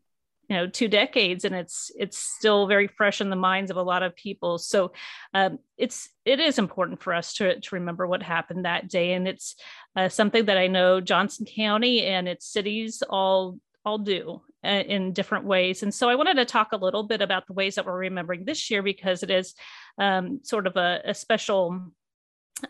you 0.48 0.56
know 0.56 0.66
two 0.66 0.88
decades 0.88 1.44
and 1.44 1.54
it's 1.54 1.90
it's 1.98 2.18
still 2.18 2.66
very 2.66 2.86
fresh 2.86 3.20
in 3.20 3.30
the 3.30 3.36
minds 3.36 3.70
of 3.70 3.76
a 3.76 3.82
lot 3.82 4.02
of 4.02 4.14
people. 4.14 4.58
So 4.58 4.92
um, 5.34 5.58
it's 5.76 6.08
it 6.24 6.40
is 6.40 6.58
important 6.58 7.02
for 7.02 7.14
us 7.14 7.34
to, 7.34 7.60
to 7.60 7.74
remember 7.74 8.06
what 8.06 8.22
happened 8.22 8.64
that 8.64 8.88
day. 8.88 9.12
And 9.14 9.26
it's 9.26 9.56
uh, 9.96 10.08
something 10.08 10.44
that 10.44 10.58
i 10.58 10.66
know 10.66 11.00
johnson 11.00 11.46
county 11.46 12.04
and 12.04 12.28
its 12.28 12.46
cities 12.46 13.02
all 13.08 13.58
all 13.84 13.98
do 13.98 14.42
uh, 14.64 14.68
in 14.68 15.12
different 15.12 15.44
ways. 15.44 15.82
And 15.82 15.94
so 15.94 16.08
i 16.08 16.14
wanted 16.14 16.34
to 16.34 16.44
talk 16.44 16.72
a 16.72 16.76
little 16.76 17.04
bit 17.04 17.22
about 17.22 17.46
the 17.46 17.52
ways 17.52 17.74
that 17.76 17.86
we're 17.86 17.96
remembering 17.96 18.44
this 18.44 18.70
year 18.70 18.82
because 18.82 19.22
it 19.22 19.30
is 19.30 19.54
um, 19.98 20.40
sort 20.42 20.66
of 20.66 20.76
a, 20.76 21.00
a 21.04 21.14
special 21.14 21.92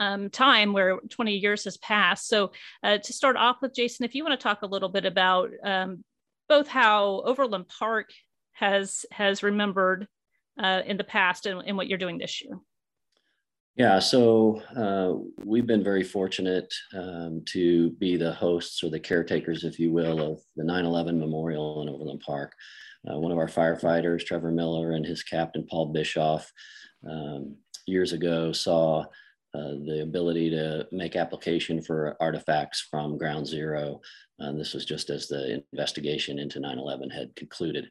um, 0.01 0.31
time 0.31 0.73
where 0.73 0.99
20 1.11 1.37
years 1.37 1.65
has 1.65 1.77
passed. 1.77 2.29
So, 2.29 2.53
uh, 2.83 2.99
to 2.99 3.13
start 3.13 3.37
off 3.37 3.59
with, 3.63 3.75
Jason, 3.75 4.05
if 4.05 4.15
you 4.15 4.25
want 4.25 4.39
to 4.39 4.43
talk 4.43 4.63
a 4.63 4.67
little 4.67 4.89
bit 4.89 5.05
about 5.05 5.51
um, 5.63 6.05
both 6.49 6.69
how 6.69 7.23
Overland 7.25 7.67
Park 7.69 8.11
has 8.53 9.05
has 9.11 9.43
remembered 9.43 10.09
uh, 10.63 10.83
in 10.87 10.97
the 10.97 11.05
past 11.05 11.47
and, 11.47 11.63
and, 11.67 11.77
what 11.77 11.87
you're 11.87 11.99
doing 11.99 12.19
this 12.19 12.43
year. 12.43 12.59
Yeah, 13.77 13.99
so 13.99 14.63
uh, 14.75 15.13
we've 15.45 15.67
been 15.67 15.85
very 15.85 16.03
fortunate 16.03 16.73
um, 16.95 17.43
to 17.49 17.91
be 17.93 18.17
the 18.17 18.33
hosts 18.33 18.83
or 18.83 18.89
the 18.89 18.99
caretakers, 18.99 19.65
if 19.65 19.79
you 19.79 19.93
will, 19.93 20.23
of 20.23 20.41
the 20.57 20.65
9 20.65 20.87
11 20.87 21.19
Memorial 21.19 21.83
in 21.83 21.91
Overland 21.91 22.23
Park. 22.25 22.55
Uh, 23.07 23.19
one 23.19 23.31
of 23.31 23.39
our 23.39 23.49
firefighters, 23.49 24.25
Trevor 24.25 24.51
Miller, 24.51 24.93
and 24.93 25.05
his 25.05 25.23
captain, 25.23 25.67
Paul 25.69 25.93
Bischoff, 25.93 26.51
um, 27.09 27.57
years 27.87 28.13
ago 28.13 28.51
saw 28.51 29.05
uh, 29.55 29.75
the 29.87 30.01
ability 30.03 30.51
to 30.51 30.87
make 30.93 31.17
application 31.17 31.81
for 31.81 32.17
artifacts 32.21 32.87
from 32.91 33.17
ground 33.17 33.47
zero. 33.47 34.01
And 34.39 34.61
this 34.61 34.75
was 34.75 34.85
just 34.85 35.09
as 35.09 35.29
the 35.29 35.63
investigation 35.73 36.39
into 36.39 36.61
9-11 36.61 37.13
had 37.13 37.35
concluded. 37.37 37.89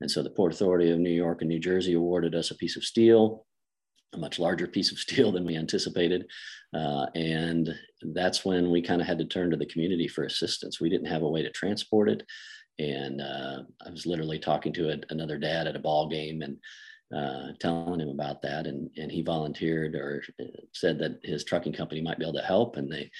And 0.00 0.10
so 0.10 0.22
the 0.22 0.30
Port 0.30 0.52
Authority 0.52 0.90
of 0.90 0.98
New 0.98 1.10
York 1.10 1.40
and 1.40 1.48
New 1.48 1.58
Jersey 1.58 1.94
awarded 1.94 2.34
us 2.34 2.50
a 2.50 2.56
piece 2.56 2.76
of 2.76 2.84
steel, 2.84 3.46
a 4.14 4.18
much 4.18 4.38
larger 4.38 4.66
piece 4.66 4.92
of 4.92 4.98
steel 4.98 5.32
than 5.32 5.46
we 5.46 5.56
anticipated. 5.56 6.26
Uh, 6.74 7.06
and 7.14 7.74
that's 8.14 8.44
when 8.44 8.70
we 8.70 8.82
kind 8.82 9.00
of 9.00 9.06
had 9.06 9.18
to 9.18 9.24
turn 9.24 9.50
to 9.50 9.56
the 9.56 9.66
community 9.66 10.08
for 10.08 10.24
assistance. 10.24 10.80
We 10.80 10.90
didn't 10.90 11.08
have 11.08 11.22
a 11.22 11.30
way 11.30 11.42
to 11.42 11.50
transport 11.50 12.10
it. 12.10 12.22
And 12.78 13.22
uh, 13.22 13.62
I 13.86 13.90
was 13.90 14.04
literally 14.04 14.38
talking 14.38 14.72
to 14.74 14.90
a, 14.90 14.96
another 15.08 15.38
dad 15.38 15.66
at 15.66 15.76
a 15.76 15.80
ball 15.80 16.08
game 16.08 16.42
and 16.42 16.58
uh, 17.14 17.52
telling 17.60 18.00
him 18.00 18.08
about 18.08 18.42
that, 18.42 18.66
and 18.66 18.90
and 18.96 19.12
he 19.12 19.22
volunteered 19.22 19.94
or 19.94 20.22
said 20.72 20.98
that 20.98 21.20
his 21.22 21.44
trucking 21.44 21.72
company 21.72 22.00
might 22.00 22.18
be 22.18 22.24
able 22.24 22.34
to 22.34 22.44
help, 22.44 22.76
and 22.76 22.90
they 22.90 23.10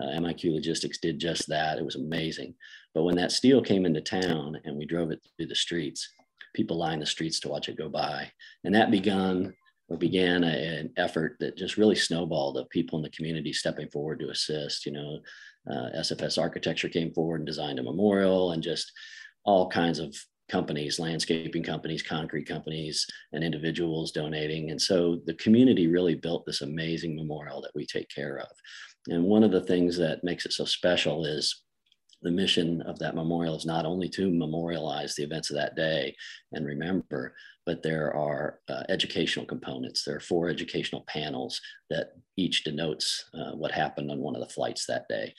uh, 0.00 0.18
MIQ 0.20 0.54
Logistics 0.54 0.98
did 0.98 1.18
just 1.18 1.48
that. 1.48 1.78
It 1.78 1.84
was 1.84 1.96
amazing. 1.96 2.54
But 2.94 3.02
when 3.02 3.16
that 3.16 3.32
steel 3.32 3.62
came 3.62 3.84
into 3.84 4.00
town 4.00 4.60
and 4.64 4.76
we 4.76 4.86
drove 4.86 5.10
it 5.10 5.26
through 5.36 5.46
the 5.46 5.54
streets, 5.54 6.08
people 6.54 6.76
lined 6.78 7.02
the 7.02 7.06
streets 7.06 7.40
to 7.40 7.48
watch 7.48 7.68
it 7.68 7.78
go 7.78 7.88
by, 7.88 8.30
and 8.64 8.74
that 8.74 8.90
begun 8.90 9.54
or 9.88 9.96
began 9.96 10.44
a, 10.44 10.78
an 10.78 10.92
effort 10.96 11.36
that 11.40 11.56
just 11.56 11.76
really 11.76 11.96
snowballed 11.96 12.56
of 12.56 12.70
people 12.70 12.96
in 12.98 13.02
the 13.02 13.10
community 13.10 13.52
stepping 13.52 13.88
forward 13.90 14.20
to 14.20 14.30
assist. 14.30 14.86
You 14.86 14.92
know, 14.92 15.18
uh, 15.68 15.98
SFS 15.98 16.40
Architecture 16.40 16.88
came 16.88 17.12
forward 17.12 17.40
and 17.40 17.46
designed 17.46 17.80
a 17.80 17.82
memorial, 17.82 18.52
and 18.52 18.62
just 18.62 18.92
all 19.44 19.68
kinds 19.68 19.98
of 19.98 20.14
companies, 20.52 21.00
landscaping 21.00 21.62
companies, 21.62 22.02
concrete 22.02 22.46
companies, 22.46 23.06
and 23.32 23.42
individuals 23.42 24.12
donating. 24.12 24.70
And 24.70 24.80
so 24.80 25.20
the 25.24 25.34
community 25.34 25.86
really 25.86 26.14
built 26.14 26.44
this 26.44 26.60
amazing 26.60 27.16
memorial 27.16 27.62
that 27.62 27.74
we 27.74 27.86
take 27.86 28.08
care 28.10 28.38
of. 28.38 28.50
And 29.08 29.24
one 29.24 29.42
of 29.42 29.50
the 29.50 29.64
things 29.64 29.96
that 29.96 30.22
makes 30.22 30.44
it 30.44 30.52
so 30.52 30.66
special 30.66 31.24
is 31.24 31.62
the 32.20 32.30
mission 32.30 32.82
of 32.82 32.98
that 32.98 33.16
memorial 33.16 33.56
is 33.56 33.66
not 33.66 33.86
only 33.86 34.08
to 34.10 34.30
memorialize 34.30 35.14
the 35.14 35.24
events 35.24 35.50
of 35.50 35.56
that 35.56 35.74
day 35.74 36.14
and 36.52 36.66
remember, 36.66 37.34
but 37.66 37.82
there 37.82 38.14
are 38.14 38.60
uh, 38.68 38.82
educational 38.90 39.46
components. 39.46 40.04
There 40.04 40.16
are 40.16 40.20
four 40.20 40.48
educational 40.48 41.04
panels 41.08 41.60
that 41.90 42.12
each 42.36 42.62
denotes 42.62 43.24
uh, 43.34 43.52
what 43.52 43.72
happened 43.72 44.10
on 44.10 44.18
one 44.18 44.36
of 44.36 44.42
the 44.42 44.54
flights 44.54 44.86
that 44.86 45.08
day. 45.08 45.34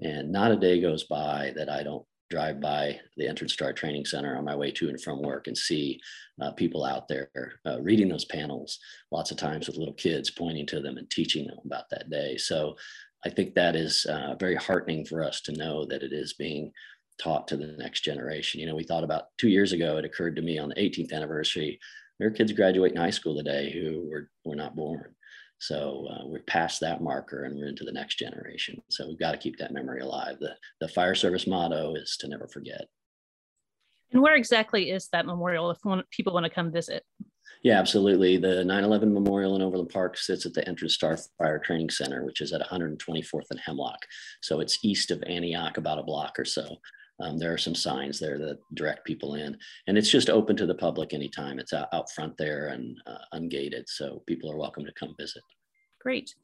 And 0.00 0.30
not 0.30 0.52
a 0.52 0.56
day 0.56 0.80
goes 0.80 1.04
by 1.04 1.52
that 1.56 1.70
I 1.70 1.82
don't 1.82 2.04
drive 2.30 2.60
by 2.60 2.98
the 3.16 3.28
Entrance 3.28 3.56
to 3.56 3.64
our 3.64 3.72
Training 3.72 4.04
Center 4.04 4.36
on 4.36 4.44
my 4.44 4.56
way 4.56 4.70
to 4.72 4.88
and 4.88 5.00
from 5.00 5.22
work 5.22 5.46
and 5.46 5.56
see 5.56 6.00
uh, 6.40 6.50
people 6.52 6.84
out 6.84 7.08
there 7.08 7.30
uh, 7.66 7.80
reading 7.80 8.08
those 8.08 8.24
panels, 8.24 8.78
lots 9.12 9.30
of 9.30 9.36
times 9.36 9.66
with 9.66 9.76
little 9.76 9.94
kids 9.94 10.30
pointing 10.30 10.66
to 10.66 10.80
them 10.80 10.96
and 10.96 11.08
teaching 11.10 11.46
them 11.46 11.58
about 11.64 11.88
that 11.90 12.10
day. 12.10 12.36
So 12.36 12.76
I 13.24 13.30
think 13.30 13.54
that 13.54 13.76
is 13.76 14.06
uh, 14.06 14.34
very 14.38 14.56
heartening 14.56 15.04
for 15.04 15.24
us 15.24 15.40
to 15.42 15.52
know 15.52 15.84
that 15.86 16.02
it 16.02 16.12
is 16.12 16.34
being 16.34 16.72
taught 17.20 17.48
to 17.48 17.56
the 17.56 17.74
next 17.78 18.02
generation. 18.02 18.60
You 18.60 18.66
know, 18.66 18.76
we 18.76 18.84
thought 18.84 19.04
about 19.04 19.24
two 19.38 19.48
years 19.48 19.72
ago, 19.72 19.96
it 19.96 20.04
occurred 20.04 20.36
to 20.36 20.42
me 20.42 20.58
on 20.58 20.68
the 20.68 20.74
18th 20.74 21.12
anniversary, 21.12 21.78
there 22.18 22.28
are 22.28 22.32
kids 22.32 22.52
graduating 22.52 22.96
high 22.96 23.10
school 23.10 23.36
today 23.36 23.70
who 23.72 24.08
were, 24.10 24.30
were 24.44 24.56
not 24.56 24.76
born. 24.76 25.14
So 25.58 26.06
uh, 26.10 26.26
we're 26.26 26.42
past 26.42 26.80
that 26.80 27.02
marker 27.02 27.44
and 27.44 27.56
we're 27.56 27.68
into 27.68 27.84
the 27.84 27.92
next 27.92 28.18
generation. 28.18 28.80
So 28.88 29.06
we've 29.06 29.18
got 29.18 29.32
to 29.32 29.38
keep 29.38 29.56
that 29.58 29.72
memory 29.72 30.00
alive. 30.00 30.36
The, 30.38 30.54
the 30.80 30.88
fire 30.88 31.14
service 31.14 31.46
motto 31.46 31.94
is 31.94 32.16
to 32.20 32.28
never 32.28 32.46
forget. 32.48 32.86
And 34.12 34.22
where 34.22 34.36
exactly 34.36 34.90
is 34.90 35.08
that 35.12 35.26
memorial 35.26 35.70
if 35.70 35.78
one, 35.82 36.02
people 36.10 36.32
want 36.32 36.44
to 36.44 36.50
come 36.50 36.70
visit? 36.70 37.04
Yeah, 37.62 37.78
absolutely. 37.78 38.36
The 38.36 38.64
9 38.64 38.84
11 38.84 39.12
Memorial 39.12 39.56
in 39.56 39.62
Overland 39.62 39.90
Park 39.90 40.16
sits 40.16 40.46
at 40.46 40.54
the 40.54 40.66
Entrance 40.68 40.98
to 40.98 41.06
our 41.06 41.18
Fire 41.38 41.58
Training 41.58 41.90
Center, 41.90 42.24
which 42.24 42.40
is 42.40 42.52
at 42.52 42.60
124th 42.60 43.50
and 43.50 43.60
Hemlock. 43.60 43.98
So 44.42 44.60
it's 44.60 44.84
east 44.84 45.10
of 45.10 45.22
Antioch, 45.26 45.76
about 45.76 45.98
a 45.98 46.02
block 46.02 46.38
or 46.38 46.44
so. 46.44 46.76
Um, 47.20 47.38
there 47.38 47.52
are 47.52 47.58
some 47.58 47.74
signs 47.74 48.18
there 48.18 48.38
that 48.38 48.58
direct 48.74 49.04
people 49.06 49.34
in, 49.34 49.56
and 49.86 49.96
it's 49.96 50.10
just 50.10 50.30
open 50.30 50.56
to 50.56 50.66
the 50.66 50.74
public 50.74 51.14
anytime. 51.14 51.58
It's 51.58 51.72
out, 51.72 51.88
out 51.92 52.10
front 52.12 52.36
there 52.36 52.68
and 52.68 52.96
uh, 53.06 53.18
ungated, 53.34 53.84
so 53.86 54.22
people 54.26 54.50
are 54.50 54.58
welcome 54.58 54.84
to 54.84 54.92
come 54.98 55.14
visit. 55.18 55.42
Great. 56.00 56.34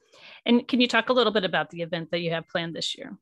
And 0.46 0.66
can 0.66 0.80
you 0.80 0.88
talk 0.88 1.08
a 1.08 1.12
little 1.12 1.32
bit 1.32 1.44
about 1.44 1.70
the 1.70 1.82
event 1.82 2.10
that 2.10 2.20
you 2.20 2.30
have 2.30 2.48
planned 2.48 2.74
this 2.74 2.96
year? 2.96 3.16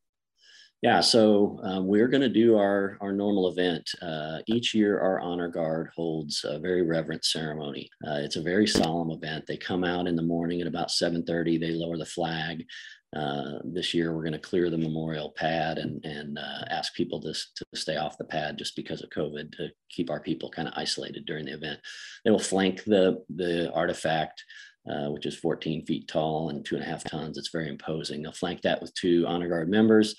Yeah, 0.82 1.02
so 1.02 1.60
um, 1.62 1.86
we're 1.86 2.08
going 2.08 2.22
to 2.22 2.28
do 2.30 2.56
our, 2.56 2.96
our 3.02 3.12
normal 3.12 3.48
event. 3.48 3.90
Uh, 4.00 4.38
each 4.46 4.74
year, 4.74 4.98
our 4.98 5.20
honor 5.20 5.48
guard 5.48 5.90
holds 5.94 6.42
a 6.48 6.58
very 6.58 6.80
reverent 6.80 7.22
ceremony. 7.22 7.90
Uh, 8.06 8.20
it's 8.20 8.36
a 8.36 8.42
very 8.42 8.66
solemn 8.66 9.10
event. 9.10 9.44
They 9.46 9.58
come 9.58 9.84
out 9.84 10.06
in 10.06 10.16
the 10.16 10.22
morning 10.22 10.62
at 10.62 10.66
about 10.66 10.88
7:30. 10.88 11.60
They 11.60 11.72
lower 11.72 11.98
the 11.98 12.06
flag. 12.06 12.64
Uh, 13.14 13.58
this 13.64 13.92
year, 13.92 14.14
we're 14.14 14.22
going 14.22 14.32
to 14.32 14.38
clear 14.38 14.70
the 14.70 14.78
memorial 14.78 15.30
pad 15.36 15.78
and 15.78 16.04
and 16.04 16.38
uh, 16.38 16.64
ask 16.68 16.94
people 16.94 17.20
to, 17.20 17.32
to 17.32 17.64
stay 17.74 17.96
off 17.96 18.18
the 18.18 18.24
pad 18.24 18.56
just 18.56 18.76
because 18.76 19.02
of 19.02 19.10
COVID 19.10 19.52
to 19.56 19.68
keep 19.88 20.10
our 20.10 20.20
people 20.20 20.48
kind 20.48 20.68
of 20.68 20.74
isolated 20.76 21.26
during 21.26 21.44
the 21.44 21.54
event. 21.54 21.80
They 22.24 22.30
will 22.30 22.38
flank 22.38 22.84
the 22.84 23.24
the 23.34 23.72
artifact. 23.72 24.44
Uh, 24.90 25.10
which 25.10 25.26
is 25.26 25.36
14 25.36 25.84
feet 25.84 26.08
tall 26.08 26.48
and 26.48 26.64
two 26.64 26.74
and 26.74 26.82
a 26.82 26.86
half 26.86 27.04
tons. 27.04 27.36
It's 27.36 27.50
very 27.50 27.68
imposing. 27.68 28.22
They'll 28.22 28.32
flank 28.32 28.62
that 28.62 28.80
with 28.80 28.94
two 28.94 29.26
honor 29.28 29.46
guard 29.46 29.68
members 29.68 30.16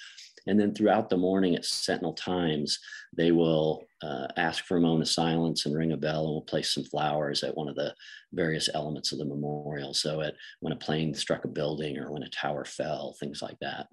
and 0.47 0.59
then 0.59 0.73
throughout 0.73 1.09
the 1.09 1.17
morning 1.17 1.55
at 1.55 1.65
Sentinel 1.65 2.13
Times, 2.13 2.79
they 3.15 3.31
will 3.31 3.85
uh, 4.01 4.27
ask 4.37 4.65
for 4.65 4.77
a 4.77 4.81
moment 4.81 5.03
of 5.03 5.09
silence 5.09 5.65
and 5.65 5.75
ring 5.75 5.91
a 5.91 5.97
bell, 5.97 6.25
and 6.25 6.31
we'll 6.31 6.41
place 6.41 6.73
some 6.73 6.83
flowers 6.83 7.43
at 7.43 7.55
one 7.55 7.67
of 7.67 7.75
the 7.75 7.93
various 8.33 8.69
elements 8.73 9.11
of 9.11 9.19
the 9.19 9.25
memorial. 9.25 9.93
So, 9.93 10.21
at 10.21 10.35
when 10.59 10.73
a 10.73 10.77
plane 10.77 11.13
struck 11.13 11.45
a 11.45 11.49
building 11.49 11.97
or 11.97 12.11
when 12.11 12.23
a 12.23 12.29
tower 12.29 12.65
fell, 12.65 13.15
things 13.19 13.41
like 13.41 13.59
that. 13.61 13.87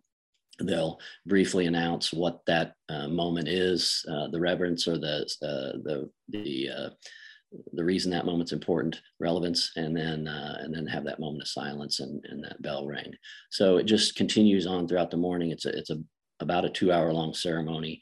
They'll 0.60 0.98
briefly 1.24 1.66
announce 1.66 2.12
what 2.12 2.40
that 2.46 2.74
uh, 2.88 3.08
moment 3.08 3.46
is, 3.46 4.04
uh, 4.10 4.28
the 4.28 4.40
reverence 4.40 4.88
or 4.88 4.98
the 4.98 5.22
uh, 5.42 5.78
the 5.84 6.10
the 6.28 6.68
uh, 6.70 6.90
the 7.72 7.84
reason 7.84 8.10
that 8.10 8.26
moment's 8.26 8.52
important, 8.52 9.00
relevance, 9.20 9.72
and 9.76 9.96
then 9.96 10.26
uh, 10.28 10.58
and 10.60 10.74
then 10.74 10.86
have 10.86 11.04
that 11.04 11.20
moment 11.20 11.42
of 11.42 11.48
silence 11.48 12.00
and, 12.00 12.24
and 12.28 12.42
that 12.44 12.60
bell 12.60 12.86
ring. 12.86 13.12
So 13.50 13.76
it 13.76 13.84
just 13.84 14.16
continues 14.16 14.66
on 14.66 14.86
throughout 14.86 15.10
the 15.10 15.16
morning. 15.16 15.50
It's 15.50 15.64
a 15.64 15.76
it's 15.76 15.90
a 15.90 16.02
about 16.40 16.64
a 16.64 16.70
two 16.70 16.92
hour 16.92 17.12
long 17.12 17.34
ceremony. 17.34 18.00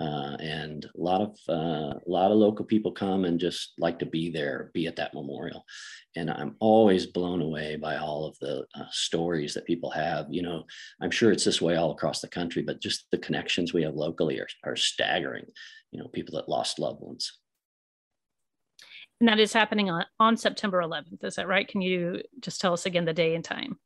Uh, 0.00 0.36
and 0.38 0.84
a 0.84 1.00
lot 1.00 1.20
of 1.20 1.36
uh, 1.48 1.92
a 1.94 2.06
lot 2.06 2.30
of 2.30 2.36
local 2.36 2.64
people 2.64 2.92
come 2.92 3.24
and 3.24 3.40
just 3.40 3.72
like 3.78 3.98
to 3.98 4.06
be 4.06 4.30
there, 4.30 4.70
be 4.72 4.86
at 4.86 4.94
that 4.94 5.12
memorial. 5.12 5.64
And 6.14 6.30
I'm 6.30 6.54
always 6.60 7.06
blown 7.06 7.42
away 7.42 7.74
by 7.76 7.96
all 7.96 8.24
of 8.24 8.38
the 8.38 8.64
uh, 8.76 8.84
stories 8.92 9.54
that 9.54 9.66
people 9.66 9.90
have. 9.90 10.26
You 10.30 10.42
know, 10.42 10.64
I'm 11.02 11.10
sure 11.10 11.32
it's 11.32 11.44
this 11.44 11.60
way 11.60 11.74
all 11.74 11.90
across 11.90 12.20
the 12.20 12.28
country, 12.28 12.62
but 12.62 12.80
just 12.80 13.06
the 13.10 13.18
connections 13.18 13.74
we 13.74 13.82
have 13.82 13.94
locally 13.94 14.38
are, 14.38 14.48
are 14.64 14.76
staggering. 14.76 15.46
You 15.90 16.00
know, 16.00 16.08
people 16.08 16.36
that 16.36 16.48
lost 16.48 16.78
loved 16.78 17.00
ones. 17.00 17.32
And 19.20 19.28
that 19.28 19.40
is 19.40 19.52
happening 19.52 19.90
on, 19.90 20.04
on 20.20 20.36
September 20.36 20.80
11th. 20.80 21.24
Is 21.24 21.36
that 21.36 21.48
right? 21.48 21.66
Can 21.66 21.80
you 21.80 22.22
just 22.40 22.60
tell 22.60 22.72
us 22.72 22.86
again 22.86 23.04
the 23.04 23.12
day 23.12 23.34
and 23.34 23.44
time? 23.44 23.78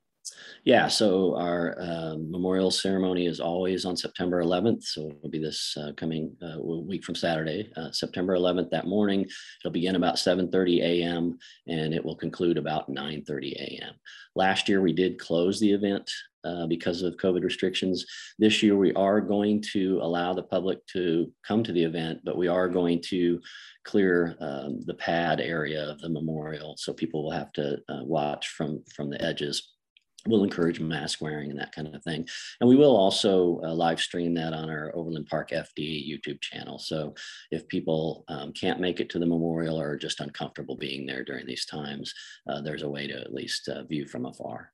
Yeah, 0.64 0.86
so 0.86 1.36
our 1.36 1.76
uh, 1.80 2.16
memorial 2.18 2.70
ceremony 2.70 3.26
is 3.26 3.40
always 3.40 3.84
on 3.84 3.96
September 3.96 4.42
11th. 4.42 4.84
So 4.84 5.10
it'll 5.10 5.28
be 5.28 5.40
this 5.40 5.76
uh, 5.76 5.90
coming 5.96 6.36
uh, 6.40 6.60
week 6.62 7.02
from 7.02 7.16
Saturday, 7.16 7.72
uh, 7.76 7.90
September 7.90 8.36
11th 8.36 8.70
that 8.70 8.86
morning. 8.86 9.26
It'll 9.60 9.72
begin 9.72 9.96
about 9.96 10.16
7:30 10.16 10.80
a.m. 10.82 11.36
and 11.66 11.92
it 11.92 12.04
will 12.04 12.14
conclude 12.14 12.58
about 12.58 12.88
9:30 12.88 13.52
a.m. 13.54 13.94
Last 14.36 14.68
year 14.68 14.80
we 14.80 14.92
did 14.92 15.18
close 15.18 15.58
the 15.58 15.72
event 15.72 16.08
uh, 16.44 16.66
because 16.68 17.02
of 17.02 17.16
COVID 17.16 17.42
restrictions. 17.42 18.06
This 18.38 18.62
year 18.62 18.76
we 18.76 18.92
are 18.92 19.20
going 19.20 19.64
to 19.72 19.98
allow 20.00 20.32
the 20.32 20.44
public 20.44 20.86
to 20.88 21.32
come 21.44 21.64
to 21.64 21.72
the 21.72 21.82
event, 21.82 22.20
but 22.24 22.36
we 22.36 22.46
are 22.46 22.68
going 22.68 23.02
to 23.08 23.40
clear 23.84 24.36
um, 24.40 24.80
the 24.86 24.94
pad 24.94 25.40
area 25.40 25.90
of 25.90 26.00
the 26.00 26.08
memorial, 26.08 26.76
so 26.78 26.92
people 26.92 27.24
will 27.24 27.32
have 27.32 27.52
to 27.54 27.78
uh, 27.88 28.04
watch 28.04 28.46
from 28.50 28.84
from 28.94 29.10
the 29.10 29.20
edges 29.20 29.72
we'll 30.26 30.44
encourage 30.44 30.80
mask 30.80 31.20
wearing 31.20 31.50
and 31.50 31.58
that 31.58 31.74
kind 31.74 31.94
of 31.94 32.02
thing. 32.02 32.26
And 32.60 32.68
we 32.68 32.76
will 32.76 32.96
also 32.96 33.60
uh, 33.64 33.74
live 33.74 34.00
stream 34.00 34.34
that 34.34 34.52
on 34.52 34.70
our 34.70 34.92
Overland 34.94 35.26
Park 35.26 35.50
FD 35.50 36.08
YouTube 36.08 36.40
channel. 36.40 36.78
So 36.78 37.14
if 37.50 37.66
people 37.68 38.24
um, 38.28 38.52
can't 38.52 38.80
make 38.80 39.00
it 39.00 39.10
to 39.10 39.18
the 39.18 39.26
memorial 39.26 39.80
or 39.80 39.90
are 39.90 39.96
just 39.96 40.20
uncomfortable 40.20 40.76
being 40.76 41.06
there 41.06 41.24
during 41.24 41.46
these 41.46 41.66
times, 41.66 42.14
uh, 42.48 42.60
there's 42.60 42.82
a 42.82 42.90
way 42.90 43.06
to 43.06 43.20
at 43.20 43.34
least 43.34 43.68
uh, 43.68 43.82
view 43.84 44.06
from 44.06 44.26
afar. 44.26 44.72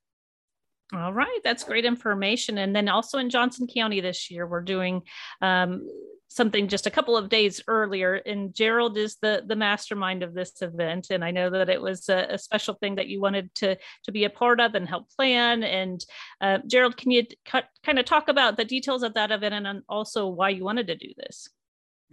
All 0.94 1.12
right, 1.12 1.40
that's 1.44 1.64
great 1.64 1.84
information. 1.84 2.58
And 2.58 2.74
then 2.74 2.88
also 2.88 3.18
in 3.18 3.28
Johnson 3.28 3.66
County 3.66 4.00
this 4.00 4.30
year, 4.30 4.46
we're 4.46 4.62
doing 4.62 5.02
um, 5.42 5.86
something 6.28 6.68
just 6.68 6.86
a 6.86 6.90
couple 6.90 7.16
of 7.16 7.28
days 7.28 7.60
earlier 7.66 8.14
and 8.14 8.54
gerald 8.54 8.96
is 8.98 9.16
the 9.22 9.42
the 9.46 9.56
mastermind 9.56 10.22
of 10.22 10.34
this 10.34 10.62
event. 10.62 11.08
And 11.10 11.24
i 11.24 11.30
know 11.30 11.50
that 11.50 11.68
it 11.68 11.80
was 11.80 12.08
a, 12.08 12.26
a 12.30 12.38
special 12.38 12.74
thing 12.74 12.96
that 12.96 13.08
you 13.08 13.20
wanted 13.20 13.54
to 13.56 13.76
to 14.04 14.12
be 14.12 14.24
a 14.24 14.30
part 14.30 14.60
of 14.60 14.74
and 14.74 14.88
help 14.88 15.10
plan. 15.10 15.62
And 15.62 16.04
uh, 16.40 16.58
gerald 16.66 16.96
can 16.96 17.10
you 17.10 17.24
kind 17.44 17.98
of 17.98 18.04
talk 18.04 18.28
about 18.28 18.56
the 18.56 18.64
details 18.64 19.02
of 19.02 19.14
that 19.14 19.30
event 19.30 19.66
and 19.66 19.82
also 19.88 20.28
why 20.28 20.50
you 20.50 20.64
wanted 20.64 20.86
to 20.88 20.96
do 20.96 21.12
this? 21.16 21.48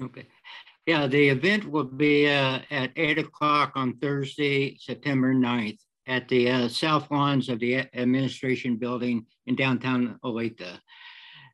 Okay. 0.02 0.28
Yeah 0.86 1.08
the 1.08 1.30
event 1.30 1.70
will 1.70 1.84
be 1.84 2.28
uh, 2.28 2.60
at 2.72 2.92
8 2.96 3.20
o'clock 3.20 3.74
on 3.76 3.98
thursday 3.98 4.78
september 4.80 5.34
9th 5.34 5.80
at 6.08 6.28
the 6.28 6.50
uh, 6.50 6.68
south 6.68 7.10
lawns 7.12 7.50
of 7.50 7.60
the 7.60 7.78
administration 7.94 8.78
building 8.78 9.26
in 9.48 9.56
downtown 9.56 10.20
olathe 10.24 10.80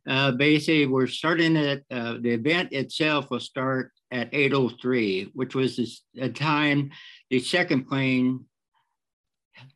uh, 0.08 0.31
basically, 0.31 0.88
we're 0.88 1.08
starting 1.08 1.55
at 1.58 1.84
uh, 1.91 2.17
the 2.20 2.31
event 2.31 2.74
itself 2.74 3.29
will 3.29 3.39
start 3.39 3.91
at 4.12 4.31
8:03, 4.31 5.31
which 5.34 5.53
was 5.53 6.03
the 6.13 6.29
time 6.29 6.91
the 7.29 7.39
second 7.39 7.88
plane 7.88 8.46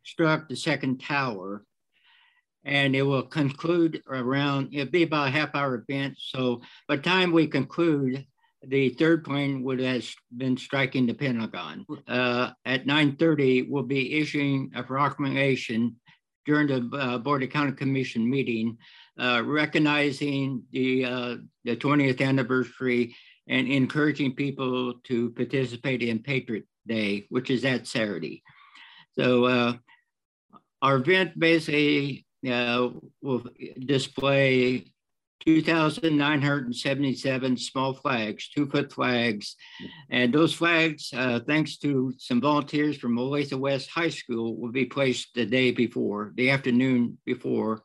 struck 0.03 0.49
the 0.49 0.55
second 0.55 0.99
tower, 0.99 1.63
and 2.63 2.95
it 2.95 3.03
will 3.03 3.23
conclude 3.23 4.01
around. 4.09 4.69
It'll 4.73 4.91
be 4.91 5.03
about 5.03 5.27
a 5.27 5.31
half 5.31 5.53
hour 5.53 5.85
event. 5.87 6.15
So 6.19 6.61
by 6.87 6.95
the 6.95 7.03
time 7.03 7.31
we 7.31 7.45
conclude, 7.45 8.25
the 8.67 8.89
third 8.89 9.23
plane 9.23 9.63
would 9.63 9.79
have 9.79 10.03
been 10.35 10.57
striking 10.57 11.05
the 11.05 11.13
Pentagon. 11.13 11.85
Uh, 12.07 12.51
at 12.65 12.87
9:30, 12.87 13.69
we'll 13.69 13.83
be 13.83 14.19
issuing 14.19 14.71
a 14.75 14.81
proclamation 14.81 15.97
during 16.47 16.67
the 16.67 16.97
uh, 16.97 17.17
Board 17.19 17.43
of 17.43 17.51
County 17.51 17.73
Commission 17.73 18.27
meeting 18.27 18.77
uh, 19.19 19.41
recognizing 19.45 20.63
the, 20.71 21.05
uh, 21.05 21.35
the 21.63 21.75
20th 21.75 22.21
anniversary 22.21 23.15
and 23.47 23.67
encouraging 23.67 24.33
people 24.33 24.95
to 25.03 25.29
participate 25.31 26.01
in 26.01 26.19
Patriot 26.19 26.65
Day, 26.87 27.25
which 27.29 27.49
is 27.49 27.61
that 27.61 27.87
Saturday. 27.87 28.43
So 29.17 29.45
uh, 29.45 29.73
our 30.81 30.97
event 30.97 31.39
basically 31.39 32.25
uh, 32.49 32.89
will 33.21 33.45
display 33.79 34.85
2,977 35.45 37.57
small 37.57 37.93
flags, 37.93 38.49
two 38.49 38.65
foot 38.65 38.91
flags. 38.91 39.55
And 40.09 40.33
those 40.33 40.53
flags, 40.53 41.13
uh, 41.15 41.39
thanks 41.45 41.77
to 41.77 42.11
some 42.17 42.41
volunteers 42.41 42.97
from 42.97 43.15
Olathe 43.17 43.53
West 43.53 43.91
High 43.91 44.09
School, 44.09 44.57
will 44.57 44.71
be 44.71 44.85
placed 44.85 45.35
the 45.35 45.45
day 45.45 45.69
before, 45.71 46.33
the 46.35 46.49
afternoon 46.49 47.19
before, 47.25 47.83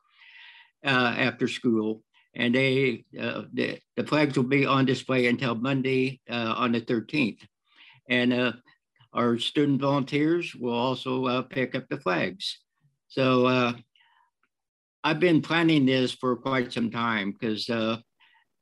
after 0.85 1.49
school. 1.49 2.03
And 2.35 2.55
they, 2.55 3.05
uh, 3.21 3.43
the, 3.53 3.81
the, 3.97 4.05
flags 4.05 4.37
will 4.37 4.45
be 4.45 4.65
on 4.65 4.85
display 4.85 5.27
until 5.27 5.57
Monday 5.57 6.21
uh, 6.31 6.55
on 6.57 6.71
the 6.71 6.81
13th. 6.81 7.41
And 8.09 8.33
uh, 8.33 8.53
our 9.13 9.37
student 9.37 9.81
volunteers 9.81 10.55
will 10.55 10.75
also 10.75 11.27
uh, 11.27 11.43
pick 11.43 11.75
up 11.75 11.89
the 11.89 11.99
flags. 11.99 12.59
So 13.09 13.75
I've 15.03 15.21
been 15.21 15.41
planning 15.41 15.87
this 15.87 16.13
for 16.13 16.37
quite 16.37 16.73
some 16.73 16.91
time 16.91 17.33
because 17.33 17.71
uh, 17.71 17.99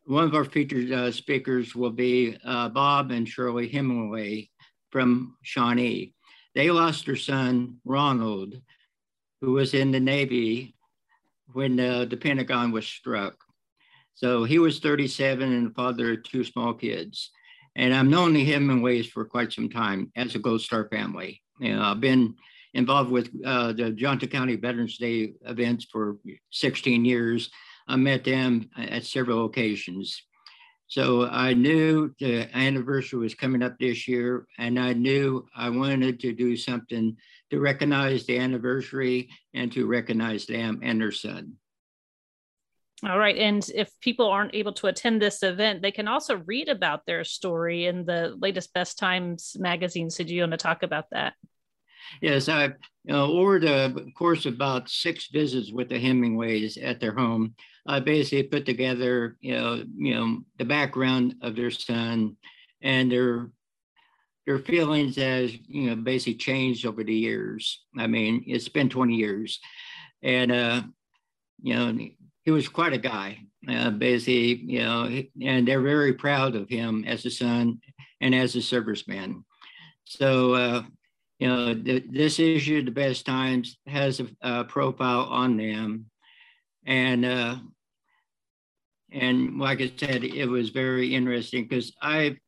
one 0.04 0.24
of 0.24 0.34
our 0.34 0.44
featured 0.44 0.92
uh, 0.92 1.10
speakers 1.10 1.74
will 1.74 1.90
be 1.90 2.38
uh, 2.44 2.68
Bob 2.68 3.10
and 3.10 3.28
Shirley 3.28 3.68
Hemenway 3.68 4.48
from 4.90 5.36
Shawnee. 5.42 6.14
They 6.54 6.70
lost 6.70 7.06
their 7.06 7.16
son, 7.16 7.78
Ronald, 7.84 8.54
who 9.40 9.52
was 9.52 9.74
in 9.74 9.90
the 9.90 10.00
Navy 10.00 10.76
when 11.52 11.78
uh, 11.78 12.04
the 12.04 12.16
Pentagon 12.16 12.72
was 12.72 12.86
struck. 12.86 13.34
So 14.14 14.44
he 14.44 14.58
was 14.58 14.80
37 14.80 15.52
and 15.52 15.66
the 15.66 15.74
father 15.74 16.12
of 16.12 16.22
two 16.24 16.44
small 16.44 16.74
kids. 16.74 17.30
And 17.76 17.94
I've 17.94 18.06
known 18.06 18.32
the 18.32 18.50
Hemenways 18.50 19.08
for 19.08 19.24
quite 19.24 19.52
some 19.52 19.68
time 19.68 20.10
as 20.16 20.34
a 20.34 20.40
Gold 20.40 20.60
Star 20.60 20.88
family. 20.88 21.40
You 21.60 21.76
know, 21.76 21.82
I've 21.82 22.00
been 22.00 22.34
involved 22.74 23.10
with 23.10 23.30
uh, 23.44 23.72
the 23.72 23.92
Johnson 23.92 24.28
County 24.28 24.56
Veterans 24.56 24.98
Day 24.98 25.34
events 25.42 25.86
for 25.90 26.16
16 26.50 27.04
years. 27.04 27.50
I 27.86 27.96
met 27.96 28.24
them 28.24 28.68
at 28.76 29.04
several 29.04 29.44
occasions. 29.44 30.22
So 30.88 31.26
I 31.26 31.52
knew 31.52 32.14
the 32.18 32.48
anniversary 32.56 33.20
was 33.20 33.34
coming 33.34 33.62
up 33.62 33.78
this 33.78 34.08
year, 34.08 34.46
and 34.58 34.78
I 34.78 34.94
knew 34.94 35.46
I 35.54 35.68
wanted 35.68 36.18
to 36.20 36.32
do 36.32 36.56
something 36.56 37.14
to 37.50 37.60
recognize 37.60 38.26
the 38.26 38.38
anniversary 38.38 39.30
and 39.54 39.72
to 39.72 39.86
recognize 39.86 40.46
them 40.46 40.80
and 40.82 41.00
their 41.00 41.12
son. 41.12 41.54
All 43.04 43.18
right. 43.18 43.36
And 43.36 43.68
if 43.74 43.90
people 44.00 44.28
aren't 44.28 44.56
able 44.56 44.72
to 44.74 44.88
attend 44.88 45.22
this 45.22 45.44
event, 45.44 45.82
they 45.82 45.92
can 45.92 46.08
also 46.08 46.38
read 46.38 46.68
about 46.68 47.06
their 47.06 47.22
story 47.22 47.86
in 47.86 48.04
the 48.04 48.34
latest 48.40 48.74
Best 48.74 48.98
Times 48.98 49.56
magazine. 49.58 50.10
So, 50.10 50.24
do 50.24 50.34
you 50.34 50.42
want 50.42 50.52
to 50.52 50.56
talk 50.56 50.82
about 50.82 51.04
that? 51.12 51.34
Yes, 52.20 52.48
I, 52.48 52.72
know, 53.04 53.32
over 53.32 53.58
the 53.58 54.10
course 54.16 54.46
of 54.46 54.54
about 54.54 54.88
six 54.88 55.28
visits 55.28 55.72
with 55.72 55.88
the 55.88 56.00
Hemenways 56.00 56.78
at 56.82 57.00
their 57.00 57.14
home, 57.14 57.54
I 57.86 58.00
basically 58.00 58.44
put 58.44 58.66
together, 58.66 59.36
you 59.40 59.54
know, 59.54 59.82
you 59.96 60.14
know, 60.14 60.40
the 60.58 60.64
background 60.64 61.36
of 61.42 61.56
their 61.56 61.70
son 61.70 62.36
and 62.82 63.10
their 63.10 63.50
their 64.48 64.58
feelings 64.58 65.18
as 65.18 65.52
you 65.68 65.90
know 65.90 65.94
basically 65.94 66.34
changed 66.34 66.86
over 66.86 67.04
the 67.04 67.14
years. 67.14 67.84
I 67.98 68.06
mean, 68.06 68.44
it's 68.46 68.70
been 68.70 68.88
20 68.88 69.14
years, 69.14 69.60
and 70.22 70.50
uh, 70.50 70.82
you 71.60 71.74
know, 71.74 71.98
he 72.44 72.50
was 72.50 72.66
quite 72.66 72.94
a 72.94 72.98
guy. 72.98 73.40
Uh, 73.68 73.90
basically, 73.90 74.54
you 74.54 74.78
know, 74.78 75.22
and 75.42 75.68
they're 75.68 75.82
very 75.82 76.14
proud 76.14 76.56
of 76.56 76.70
him 76.70 77.04
as 77.06 77.26
a 77.26 77.30
son 77.30 77.78
and 78.22 78.34
as 78.34 78.56
a 78.56 78.60
serviceman. 78.60 79.42
So 80.04 80.54
uh, 80.54 80.82
you 81.38 81.48
know, 81.48 81.74
th- 81.74 82.06
this 82.10 82.38
issue, 82.38 82.82
the 82.82 82.90
best 82.90 83.26
times, 83.26 83.76
has 83.86 84.18
a, 84.18 84.28
a 84.40 84.64
profile 84.64 85.24
on 85.24 85.58
them, 85.58 86.06
and 86.86 87.22
uh, 87.26 87.56
and 89.12 89.58
like 89.58 89.82
I 89.82 89.92
said, 89.94 90.24
it 90.24 90.46
was 90.46 90.70
very 90.70 91.14
interesting 91.14 91.64
because 91.64 91.92
I. 92.00 92.38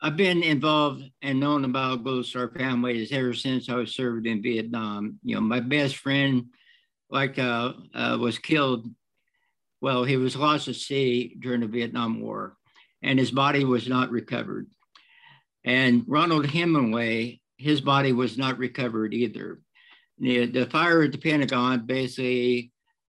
I've 0.00 0.16
been 0.16 0.42
involved 0.42 1.02
and 1.22 1.40
known 1.40 1.64
about 1.64 2.04
Gold 2.04 2.26
Star 2.26 2.48
families 2.48 3.10
ever 3.12 3.34
since 3.34 3.68
I 3.68 3.74
was 3.74 3.94
served 3.94 4.26
in 4.26 4.42
Vietnam. 4.42 5.18
You 5.24 5.36
know, 5.36 5.40
my 5.40 5.60
best 5.60 5.96
friend, 5.96 6.46
like, 7.10 7.38
uh, 7.38 7.72
uh, 7.94 8.16
was 8.20 8.38
killed. 8.38 8.88
Well, 9.80 10.04
he 10.04 10.16
was 10.16 10.36
lost 10.36 10.68
at 10.68 10.76
sea 10.76 11.36
during 11.40 11.60
the 11.60 11.66
Vietnam 11.66 12.20
War, 12.20 12.56
and 13.02 13.18
his 13.18 13.30
body 13.30 13.64
was 13.64 13.88
not 13.88 14.10
recovered. 14.10 14.68
And 15.64 16.04
Ronald 16.06 16.46
Hemenway 16.46 17.40
his 17.58 17.80
body 17.80 18.12
was 18.12 18.38
not 18.38 18.58
recovered 18.58 19.12
either. 19.12 19.60
The, 20.18 20.46
the 20.46 20.66
fire 20.66 21.02
at 21.02 21.12
the 21.12 21.18
Pentagon 21.18 21.86
basically, 21.86 22.72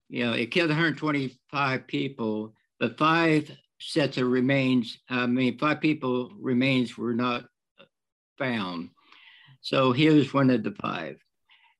you 0.08 0.26
know, 0.26 0.32
it 0.32 0.50
killed 0.50 0.70
125 0.70 1.86
people, 1.86 2.54
but 2.80 2.98
five 2.98 3.50
sets 3.80 4.18
of 4.18 4.28
remains, 4.28 4.98
I 5.08 5.26
mean, 5.26 5.58
five 5.58 5.80
people 5.80 6.32
remains 6.38 6.96
were 6.96 7.14
not 7.14 7.44
found. 8.38 8.90
So 9.62 9.92
he 9.92 10.08
was 10.08 10.32
one 10.32 10.50
of 10.50 10.62
the 10.62 10.72
five. 10.72 11.16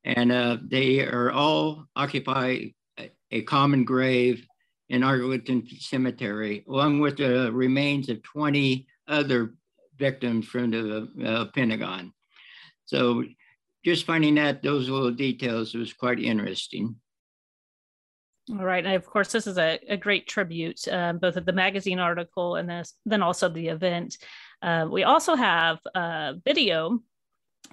And 0.05 0.33
uh, 0.33 0.59
they 0.63 1.01
are 1.01 1.31
all 1.31 1.87
occupy 1.95 2.73
a, 3.31 3.43
common 3.43 3.85
grave 3.85 4.47
in 4.89 5.05
Arlington 5.05 5.67
Cemetery, 5.79 6.65
along 6.69 7.01
with 7.01 7.19
the 7.19 7.53
remains 7.53 8.09
of 8.09 8.23
20 8.23 8.87
other 9.07 9.55
victims 9.99 10.47
from 10.47 10.71
the 10.71 11.09
uh, 11.25 11.45
Pentagon. 11.55 12.13
So 12.87 13.25
just 13.85 14.07
finding 14.07 14.39
out 14.39 14.63
those 14.63 14.89
little 14.89 15.13
details 15.13 15.75
was 15.75 15.93
quite 15.93 16.19
interesting. 16.19 16.97
All 18.51 18.65
right. 18.65 18.85
And 18.85 18.95
of 18.95 19.07
course, 19.07 19.31
this 19.31 19.47
is 19.47 19.59
a, 19.59 19.79
a 19.89 19.97
great 19.97 20.27
tribute, 20.27 20.89
um, 20.89 21.19
both 21.19 21.37
of 21.37 21.45
the 21.45 21.53
magazine 21.53 22.01
article 22.01 22.57
and 22.57 22.69
this, 22.69 22.95
then 23.07 23.23
also 23.23 23.49
the 23.49 23.69
event. 23.69 24.19
Uh, 24.61 24.87
we 24.91 25.05
also 25.05 25.37
have 25.37 25.79
a 25.95 26.35
video 26.45 27.01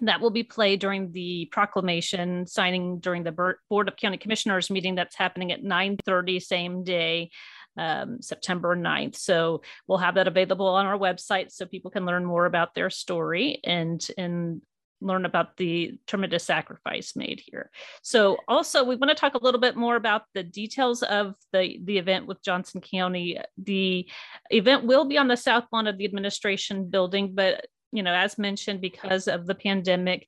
that 0.01 0.21
will 0.21 0.29
be 0.29 0.43
played 0.43 0.79
during 0.79 1.11
the 1.11 1.45
proclamation 1.51 2.45
signing 2.45 2.99
during 2.99 3.23
the 3.23 3.57
Board 3.69 3.87
of 3.87 3.95
County 3.95 4.17
Commissioners 4.17 4.69
meeting 4.69 4.93
that's 4.93 5.15
happening 5.15 5.51
at 5.51 5.63
9:30 5.63 6.39
same 6.41 6.83
day. 6.83 7.31
Um, 7.79 8.23
September 8.23 8.75
9th. 8.75 9.15
So 9.17 9.61
we'll 9.87 9.99
have 9.99 10.15
that 10.15 10.27
available 10.27 10.65
on 10.65 10.87
our 10.87 10.97
website 10.97 11.51
so 11.51 11.67
people 11.67 11.91
can 11.91 12.07
learn 12.07 12.25
more 12.25 12.47
about 12.47 12.73
their 12.73 12.89
story 12.89 13.59
and 13.63 14.05
and 14.17 14.63
learn 15.01 15.25
about 15.25 15.57
the 15.57 15.99
tremendous 16.07 16.43
sacrifice 16.43 17.15
made 17.15 17.41
here. 17.45 17.69
So 18.01 18.37
also 18.47 18.83
we 18.83 18.95
want 18.95 19.09
to 19.09 19.15
talk 19.15 19.35
a 19.35 19.43
little 19.43 19.59
bit 19.59 19.75
more 19.75 19.95
about 19.95 20.23
the 20.33 20.43
details 20.43 21.03
of 21.03 21.35
the, 21.53 21.79
the 21.83 21.97
event 21.97 22.25
with 22.25 22.43
Johnson 22.43 22.81
County. 22.81 23.39
The 23.57 24.09
event 24.49 24.85
will 24.85 25.05
be 25.05 25.17
on 25.17 25.27
the 25.27 25.37
south 25.37 25.65
lawn 25.71 25.87
of 25.87 25.97
the 25.97 26.05
administration 26.05 26.89
building, 26.89 27.35
but 27.35 27.67
you 27.91 28.03
know, 28.03 28.13
as 28.13 28.37
mentioned, 28.37 28.81
because 28.81 29.27
of 29.27 29.45
the 29.45 29.55
pandemic, 29.55 30.27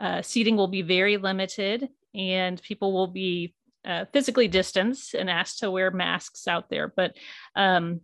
uh, 0.00 0.22
seating 0.22 0.56
will 0.56 0.68
be 0.68 0.82
very 0.82 1.16
limited 1.16 1.88
and 2.14 2.60
people 2.62 2.92
will 2.92 3.06
be 3.06 3.54
uh, 3.84 4.04
physically 4.12 4.48
distanced 4.48 5.14
and 5.14 5.30
asked 5.30 5.60
to 5.60 5.70
wear 5.70 5.90
masks 5.90 6.46
out 6.46 6.68
there. 6.68 6.92
But 6.94 7.16
um, 7.54 8.00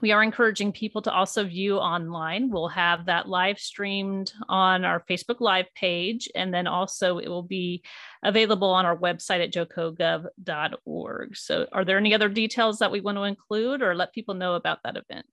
we 0.00 0.12
are 0.12 0.22
encouraging 0.22 0.72
people 0.72 1.02
to 1.02 1.12
also 1.12 1.44
view 1.44 1.78
online. 1.78 2.50
We'll 2.50 2.68
have 2.68 3.06
that 3.06 3.28
live 3.28 3.58
streamed 3.58 4.32
on 4.48 4.84
our 4.84 5.02
Facebook 5.08 5.40
Live 5.40 5.66
page, 5.74 6.28
and 6.34 6.52
then 6.52 6.66
also 6.66 7.18
it 7.18 7.28
will 7.28 7.42
be 7.42 7.82
available 8.22 8.68
on 8.68 8.86
our 8.86 8.96
website 8.96 9.42
at 9.42 9.52
jocogov.org. 9.52 11.36
So, 11.36 11.66
are 11.72 11.84
there 11.84 11.98
any 11.98 12.14
other 12.14 12.28
details 12.28 12.78
that 12.78 12.92
we 12.92 13.00
want 13.00 13.18
to 13.18 13.24
include 13.24 13.82
or 13.82 13.94
let 13.94 14.12
people 14.12 14.34
know 14.34 14.54
about 14.54 14.78
that 14.84 14.96
event? 14.96 15.26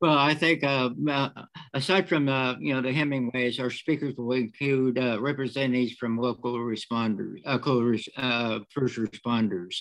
Well, 0.00 0.16
I 0.16 0.32
think 0.32 0.64
uh, 0.64 0.90
uh, 1.10 1.28
aside 1.74 2.08
from 2.08 2.30
uh, 2.30 2.54
you 2.58 2.72
know 2.72 2.80
the 2.80 2.92
Hemenways, 2.92 3.60
our 3.60 3.68
speakers 3.68 4.14
will 4.16 4.32
include 4.32 4.98
uh, 4.98 5.20
representatives 5.20 5.92
from 5.92 6.16
local 6.16 6.54
responders, 6.54 7.40
uh, 7.44 8.60
first 8.70 8.96
responders, 8.96 9.76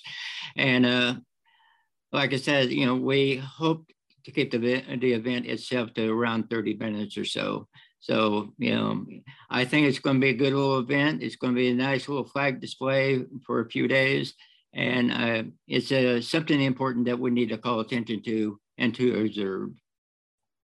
and 0.57 1.21
like 2.11 2.33
I 2.33 2.37
said, 2.37 2.71
you 2.71 2.85
know, 2.85 2.95
we 2.95 3.37
hope 3.37 3.85
to 4.25 4.31
keep 4.31 4.51
the, 4.51 4.57
the 4.57 5.13
event 5.13 5.45
itself 5.45 5.93
to 5.93 6.09
around 6.11 6.49
30 6.49 6.75
minutes 6.75 7.17
or 7.17 7.25
so. 7.25 7.67
So, 7.99 8.53
you 8.57 8.75
know, 8.75 9.05
I 9.49 9.65
think 9.65 9.87
it's 9.87 9.99
going 9.99 10.17
to 10.17 10.21
be 10.21 10.29
a 10.29 10.33
good 10.33 10.53
little 10.53 10.79
event. 10.79 11.21
It's 11.21 11.35
going 11.35 11.53
to 11.53 11.59
be 11.59 11.69
a 11.69 11.73
nice 11.73 12.07
little 12.07 12.23
flag 12.23 12.61
display 12.61 13.25
for 13.45 13.59
a 13.59 13.69
few 13.69 13.87
days. 13.87 14.33
And 14.73 15.11
uh, 15.11 15.43
it's 15.67 15.91
uh, 15.91 16.21
something 16.21 16.61
important 16.61 17.05
that 17.05 17.19
we 17.19 17.31
need 17.31 17.49
to 17.49 17.57
call 17.57 17.79
attention 17.79 18.21
to 18.23 18.59
and 18.77 18.95
to 18.95 19.25
observe. 19.25 19.71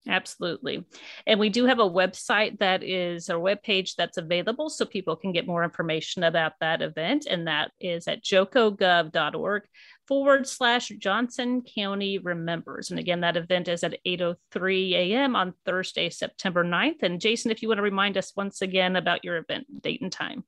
Absolutely. 0.07 0.85
And 1.25 1.39
we 1.39 1.49
do 1.49 1.65
have 1.65 1.79
a 1.79 1.89
website 1.89 2.59
that 2.59 2.83
is 2.83 3.29
a 3.29 3.39
web 3.39 3.63
page 3.63 3.95
that's 3.95 4.17
available 4.17 4.69
so 4.69 4.85
people 4.85 5.15
can 5.15 5.31
get 5.31 5.47
more 5.47 5.63
information 5.63 6.23
about 6.23 6.53
that 6.59 6.83
event. 6.83 7.25
And 7.27 7.47
that 7.47 7.71
is 7.79 8.07
at 8.07 8.23
jocogov.org 8.23 9.63
forward 10.07 10.47
slash 10.47 10.89
Johnson 10.99 11.61
County 11.61 12.19
Remembers. 12.19 12.89
And 12.89 12.99
again, 12.99 13.21
that 13.21 13.37
event 13.37 13.67
is 13.67 13.83
at 13.83 13.97
8.03 14.05 14.91
a.m. 14.93 15.35
on 15.35 15.53
Thursday, 15.65 16.09
September 16.09 16.63
9th. 16.63 17.03
And 17.03 17.19
Jason, 17.19 17.51
if 17.51 17.61
you 17.61 17.67
want 17.67 17.79
to 17.79 17.83
remind 17.83 18.17
us 18.17 18.33
once 18.35 18.61
again 18.61 18.95
about 18.95 19.23
your 19.23 19.37
event 19.37 19.65
date 19.81 20.01
and 20.01 20.11
time. 20.11 20.43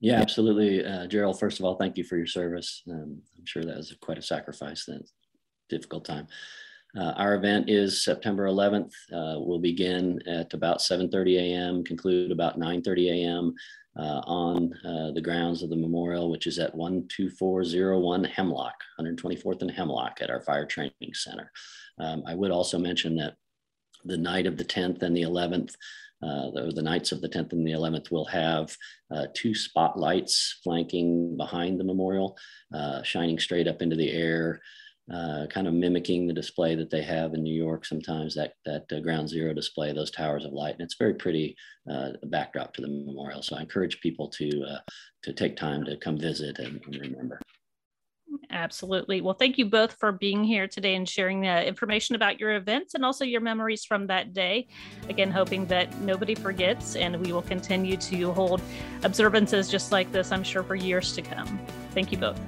Yeah, 0.00 0.20
absolutely. 0.20 0.84
Uh, 0.84 1.06
Gerald, 1.06 1.38
first 1.38 1.58
of 1.58 1.64
all, 1.64 1.76
thank 1.76 1.96
you 1.96 2.04
for 2.04 2.16
your 2.16 2.26
service. 2.26 2.82
Um, 2.90 3.22
I'm 3.36 3.46
sure 3.46 3.64
that 3.64 3.76
was 3.76 3.94
quite 4.00 4.18
a 4.18 4.22
sacrifice, 4.22 4.84
that 4.86 5.02
difficult 5.68 6.04
time. 6.04 6.26
Uh, 6.98 7.12
our 7.16 7.34
event 7.34 7.68
is 7.68 8.02
September 8.02 8.46
11th. 8.46 8.92
Uh, 9.12 9.38
we'll 9.38 9.58
begin 9.58 10.18
at 10.26 10.54
about 10.54 10.78
7.30 10.78 11.36
a.m., 11.38 11.84
conclude 11.84 12.32
about 12.32 12.58
9.30 12.58 13.10
a.m. 13.10 13.54
Uh, 13.98 14.20
on 14.26 14.72
uh, 14.84 15.10
the 15.12 15.20
grounds 15.20 15.62
of 15.62 15.70
the 15.70 15.76
memorial, 15.76 16.30
which 16.30 16.46
is 16.46 16.58
at 16.58 16.72
12401 16.74 18.24
Hemlock, 18.24 18.74
124th 19.00 19.62
and 19.62 19.70
Hemlock 19.70 20.18
at 20.20 20.30
our 20.30 20.40
Fire 20.40 20.66
Training 20.66 20.92
Center. 21.12 21.50
Um, 21.98 22.22
I 22.26 22.34
would 22.34 22.50
also 22.50 22.78
mention 22.78 23.16
that 23.16 23.36
the 24.04 24.16
night 24.16 24.46
of 24.46 24.56
the 24.56 24.64
10th 24.64 25.02
and 25.02 25.16
the 25.16 25.22
11th, 25.22 25.74
uh, 26.22 26.50
the, 26.50 26.72
the, 26.74 26.82
nights 26.82 27.12
of 27.12 27.20
the 27.20 27.28
10th 27.28 27.52
and 27.52 27.66
the 27.66 27.72
11th 27.72 28.10
will 28.10 28.26
have 28.26 28.74
uh, 29.14 29.26
two 29.34 29.54
spotlights 29.54 30.60
flanking 30.62 31.36
behind 31.36 31.78
the 31.78 31.84
memorial, 31.84 32.36
uh, 32.74 33.02
shining 33.02 33.38
straight 33.38 33.68
up 33.68 33.82
into 33.82 33.96
the 33.96 34.10
air, 34.10 34.60
uh, 35.12 35.46
kind 35.48 35.66
of 35.66 35.74
mimicking 35.74 36.26
the 36.26 36.32
display 36.32 36.74
that 36.74 36.90
they 36.90 37.02
have 37.02 37.34
in 37.34 37.42
New 37.42 37.54
York 37.54 37.84
sometimes, 37.84 38.34
that, 38.34 38.54
that 38.64 38.84
uh, 38.92 39.00
ground 39.00 39.28
zero 39.28 39.54
display, 39.54 39.92
those 39.92 40.10
towers 40.10 40.44
of 40.44 40.52
light. 40.52 40.74
And 40.74 40.82
it's 40.82 40.96
very 40.98 41.14
pretty 41.14 41.56
uh, 41.90 42.10
backdrop 42.24 42.74
to 42.74 42.82
the 42.82 42.88
memorial. 42.88 43.42
So 43.42 43.56
I 43.56 43.60
encourage 43.60 44.00
people 44.00 44.28
to, 44.30 44.78
to 45.22 45.32
take 45.32 45.56
time 45.56 45.84
to 45.84 45.96
come 45.96 46.18
visit 46.18 46.58
and, 46.58 46.80
and 46.86 47.00
remember. 47.00 47.40
Absolutely. 48.50 49.20
Well, 49.20 49.34
thank 49.34 49.58
you 49.58 49.66
both 49.66 49.96
for 49.98 50.12
being 50.12 50.44
here 50.44 50.66
today 50.66 50.94
and 50.94 51.08
sharing 51.08 51.40
the 51.40 51.66
information 51.66 52.16
about 52.16 52.40
your 52.40 52.56
events 52.56 52.94
and 52.94 53.04
also 53.04 53.24
your 53.24 53.40
memories 53.40 53.84
from 53.84 54.06
that 54.08 54.32
day. 54.32 54.68
Again, 55.08 55.30
hoping 55.30 55.66
that 55.66 56.00
nobody 56.00 56.34
forgets 56.34 56.96
and 56.96 57.24
we 57.24 57.32
will 57.32 57.42
continue 57.42 57.96
to 57.96 58.32
hold 58.32 58.60
observances 59.02 59.68
just 59.68 59.92
like 59.92 60.10
this, 60.12 60.32
I'm 60.32 60.44
sure, 60.44 60.62
for 60.62 60.74
years 60.74 61.14
to 61.14 61.22
come. 61.22 61.60
Thank 61.90 62.12
you 62.12 62.18
both. 62.18 62.40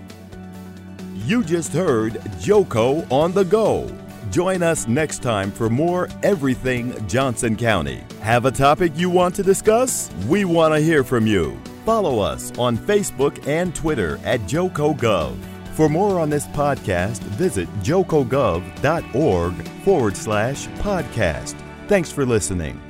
You 1.29 1.45
just 1.45 1.75
heard 1.75 2.15
Joco 2.41 3.07
on 3.13 3.33
the 3.33 3.45
Go. 3.45 3.95
Join 4.31 4.63
us 4.63 4.89
next 4.89 5.23
time 5.23 5.53
for 5.53 5.69
more 5.69 6.09
Everything 6.23 7.07
Johnson 7.07 7.55
County. 7.55 8.03
Have 8.23 8.47
a 8.47 8.51
topic 8.51 8.93
you 8.97 9.11
want 9.11 9.35
to 9.35 9.43
discuss? 9.43 10.11
We 10.27 10.47
want 10.47 10.73
to 10.73 10.81
hear 10.81 11.05
from 11.05 11.27
you. 11.27 11.61
Follow 11.85 12.19
us 12.19 12.51
on 12.59 12.79
Facebook 12.79 13.47
and 13.47 13.75
Twitter 13.75 14.19
at 14.25 14.41
JocoGov. 14.47 15.37
For 15.75 15.91
more 15.91 16.19
on 16.19 16.31
this 16.31 16.47
podcast, 16.47 17.19
visit 17.37 17.69
jocogov.org 17.83 19.69
forward 19.85 20.17
slash 20.17 20.67
podcast. 20.79 21.63
Thanks 21.89 22.11
for 22.11 22.25
listening. 22.25 22.88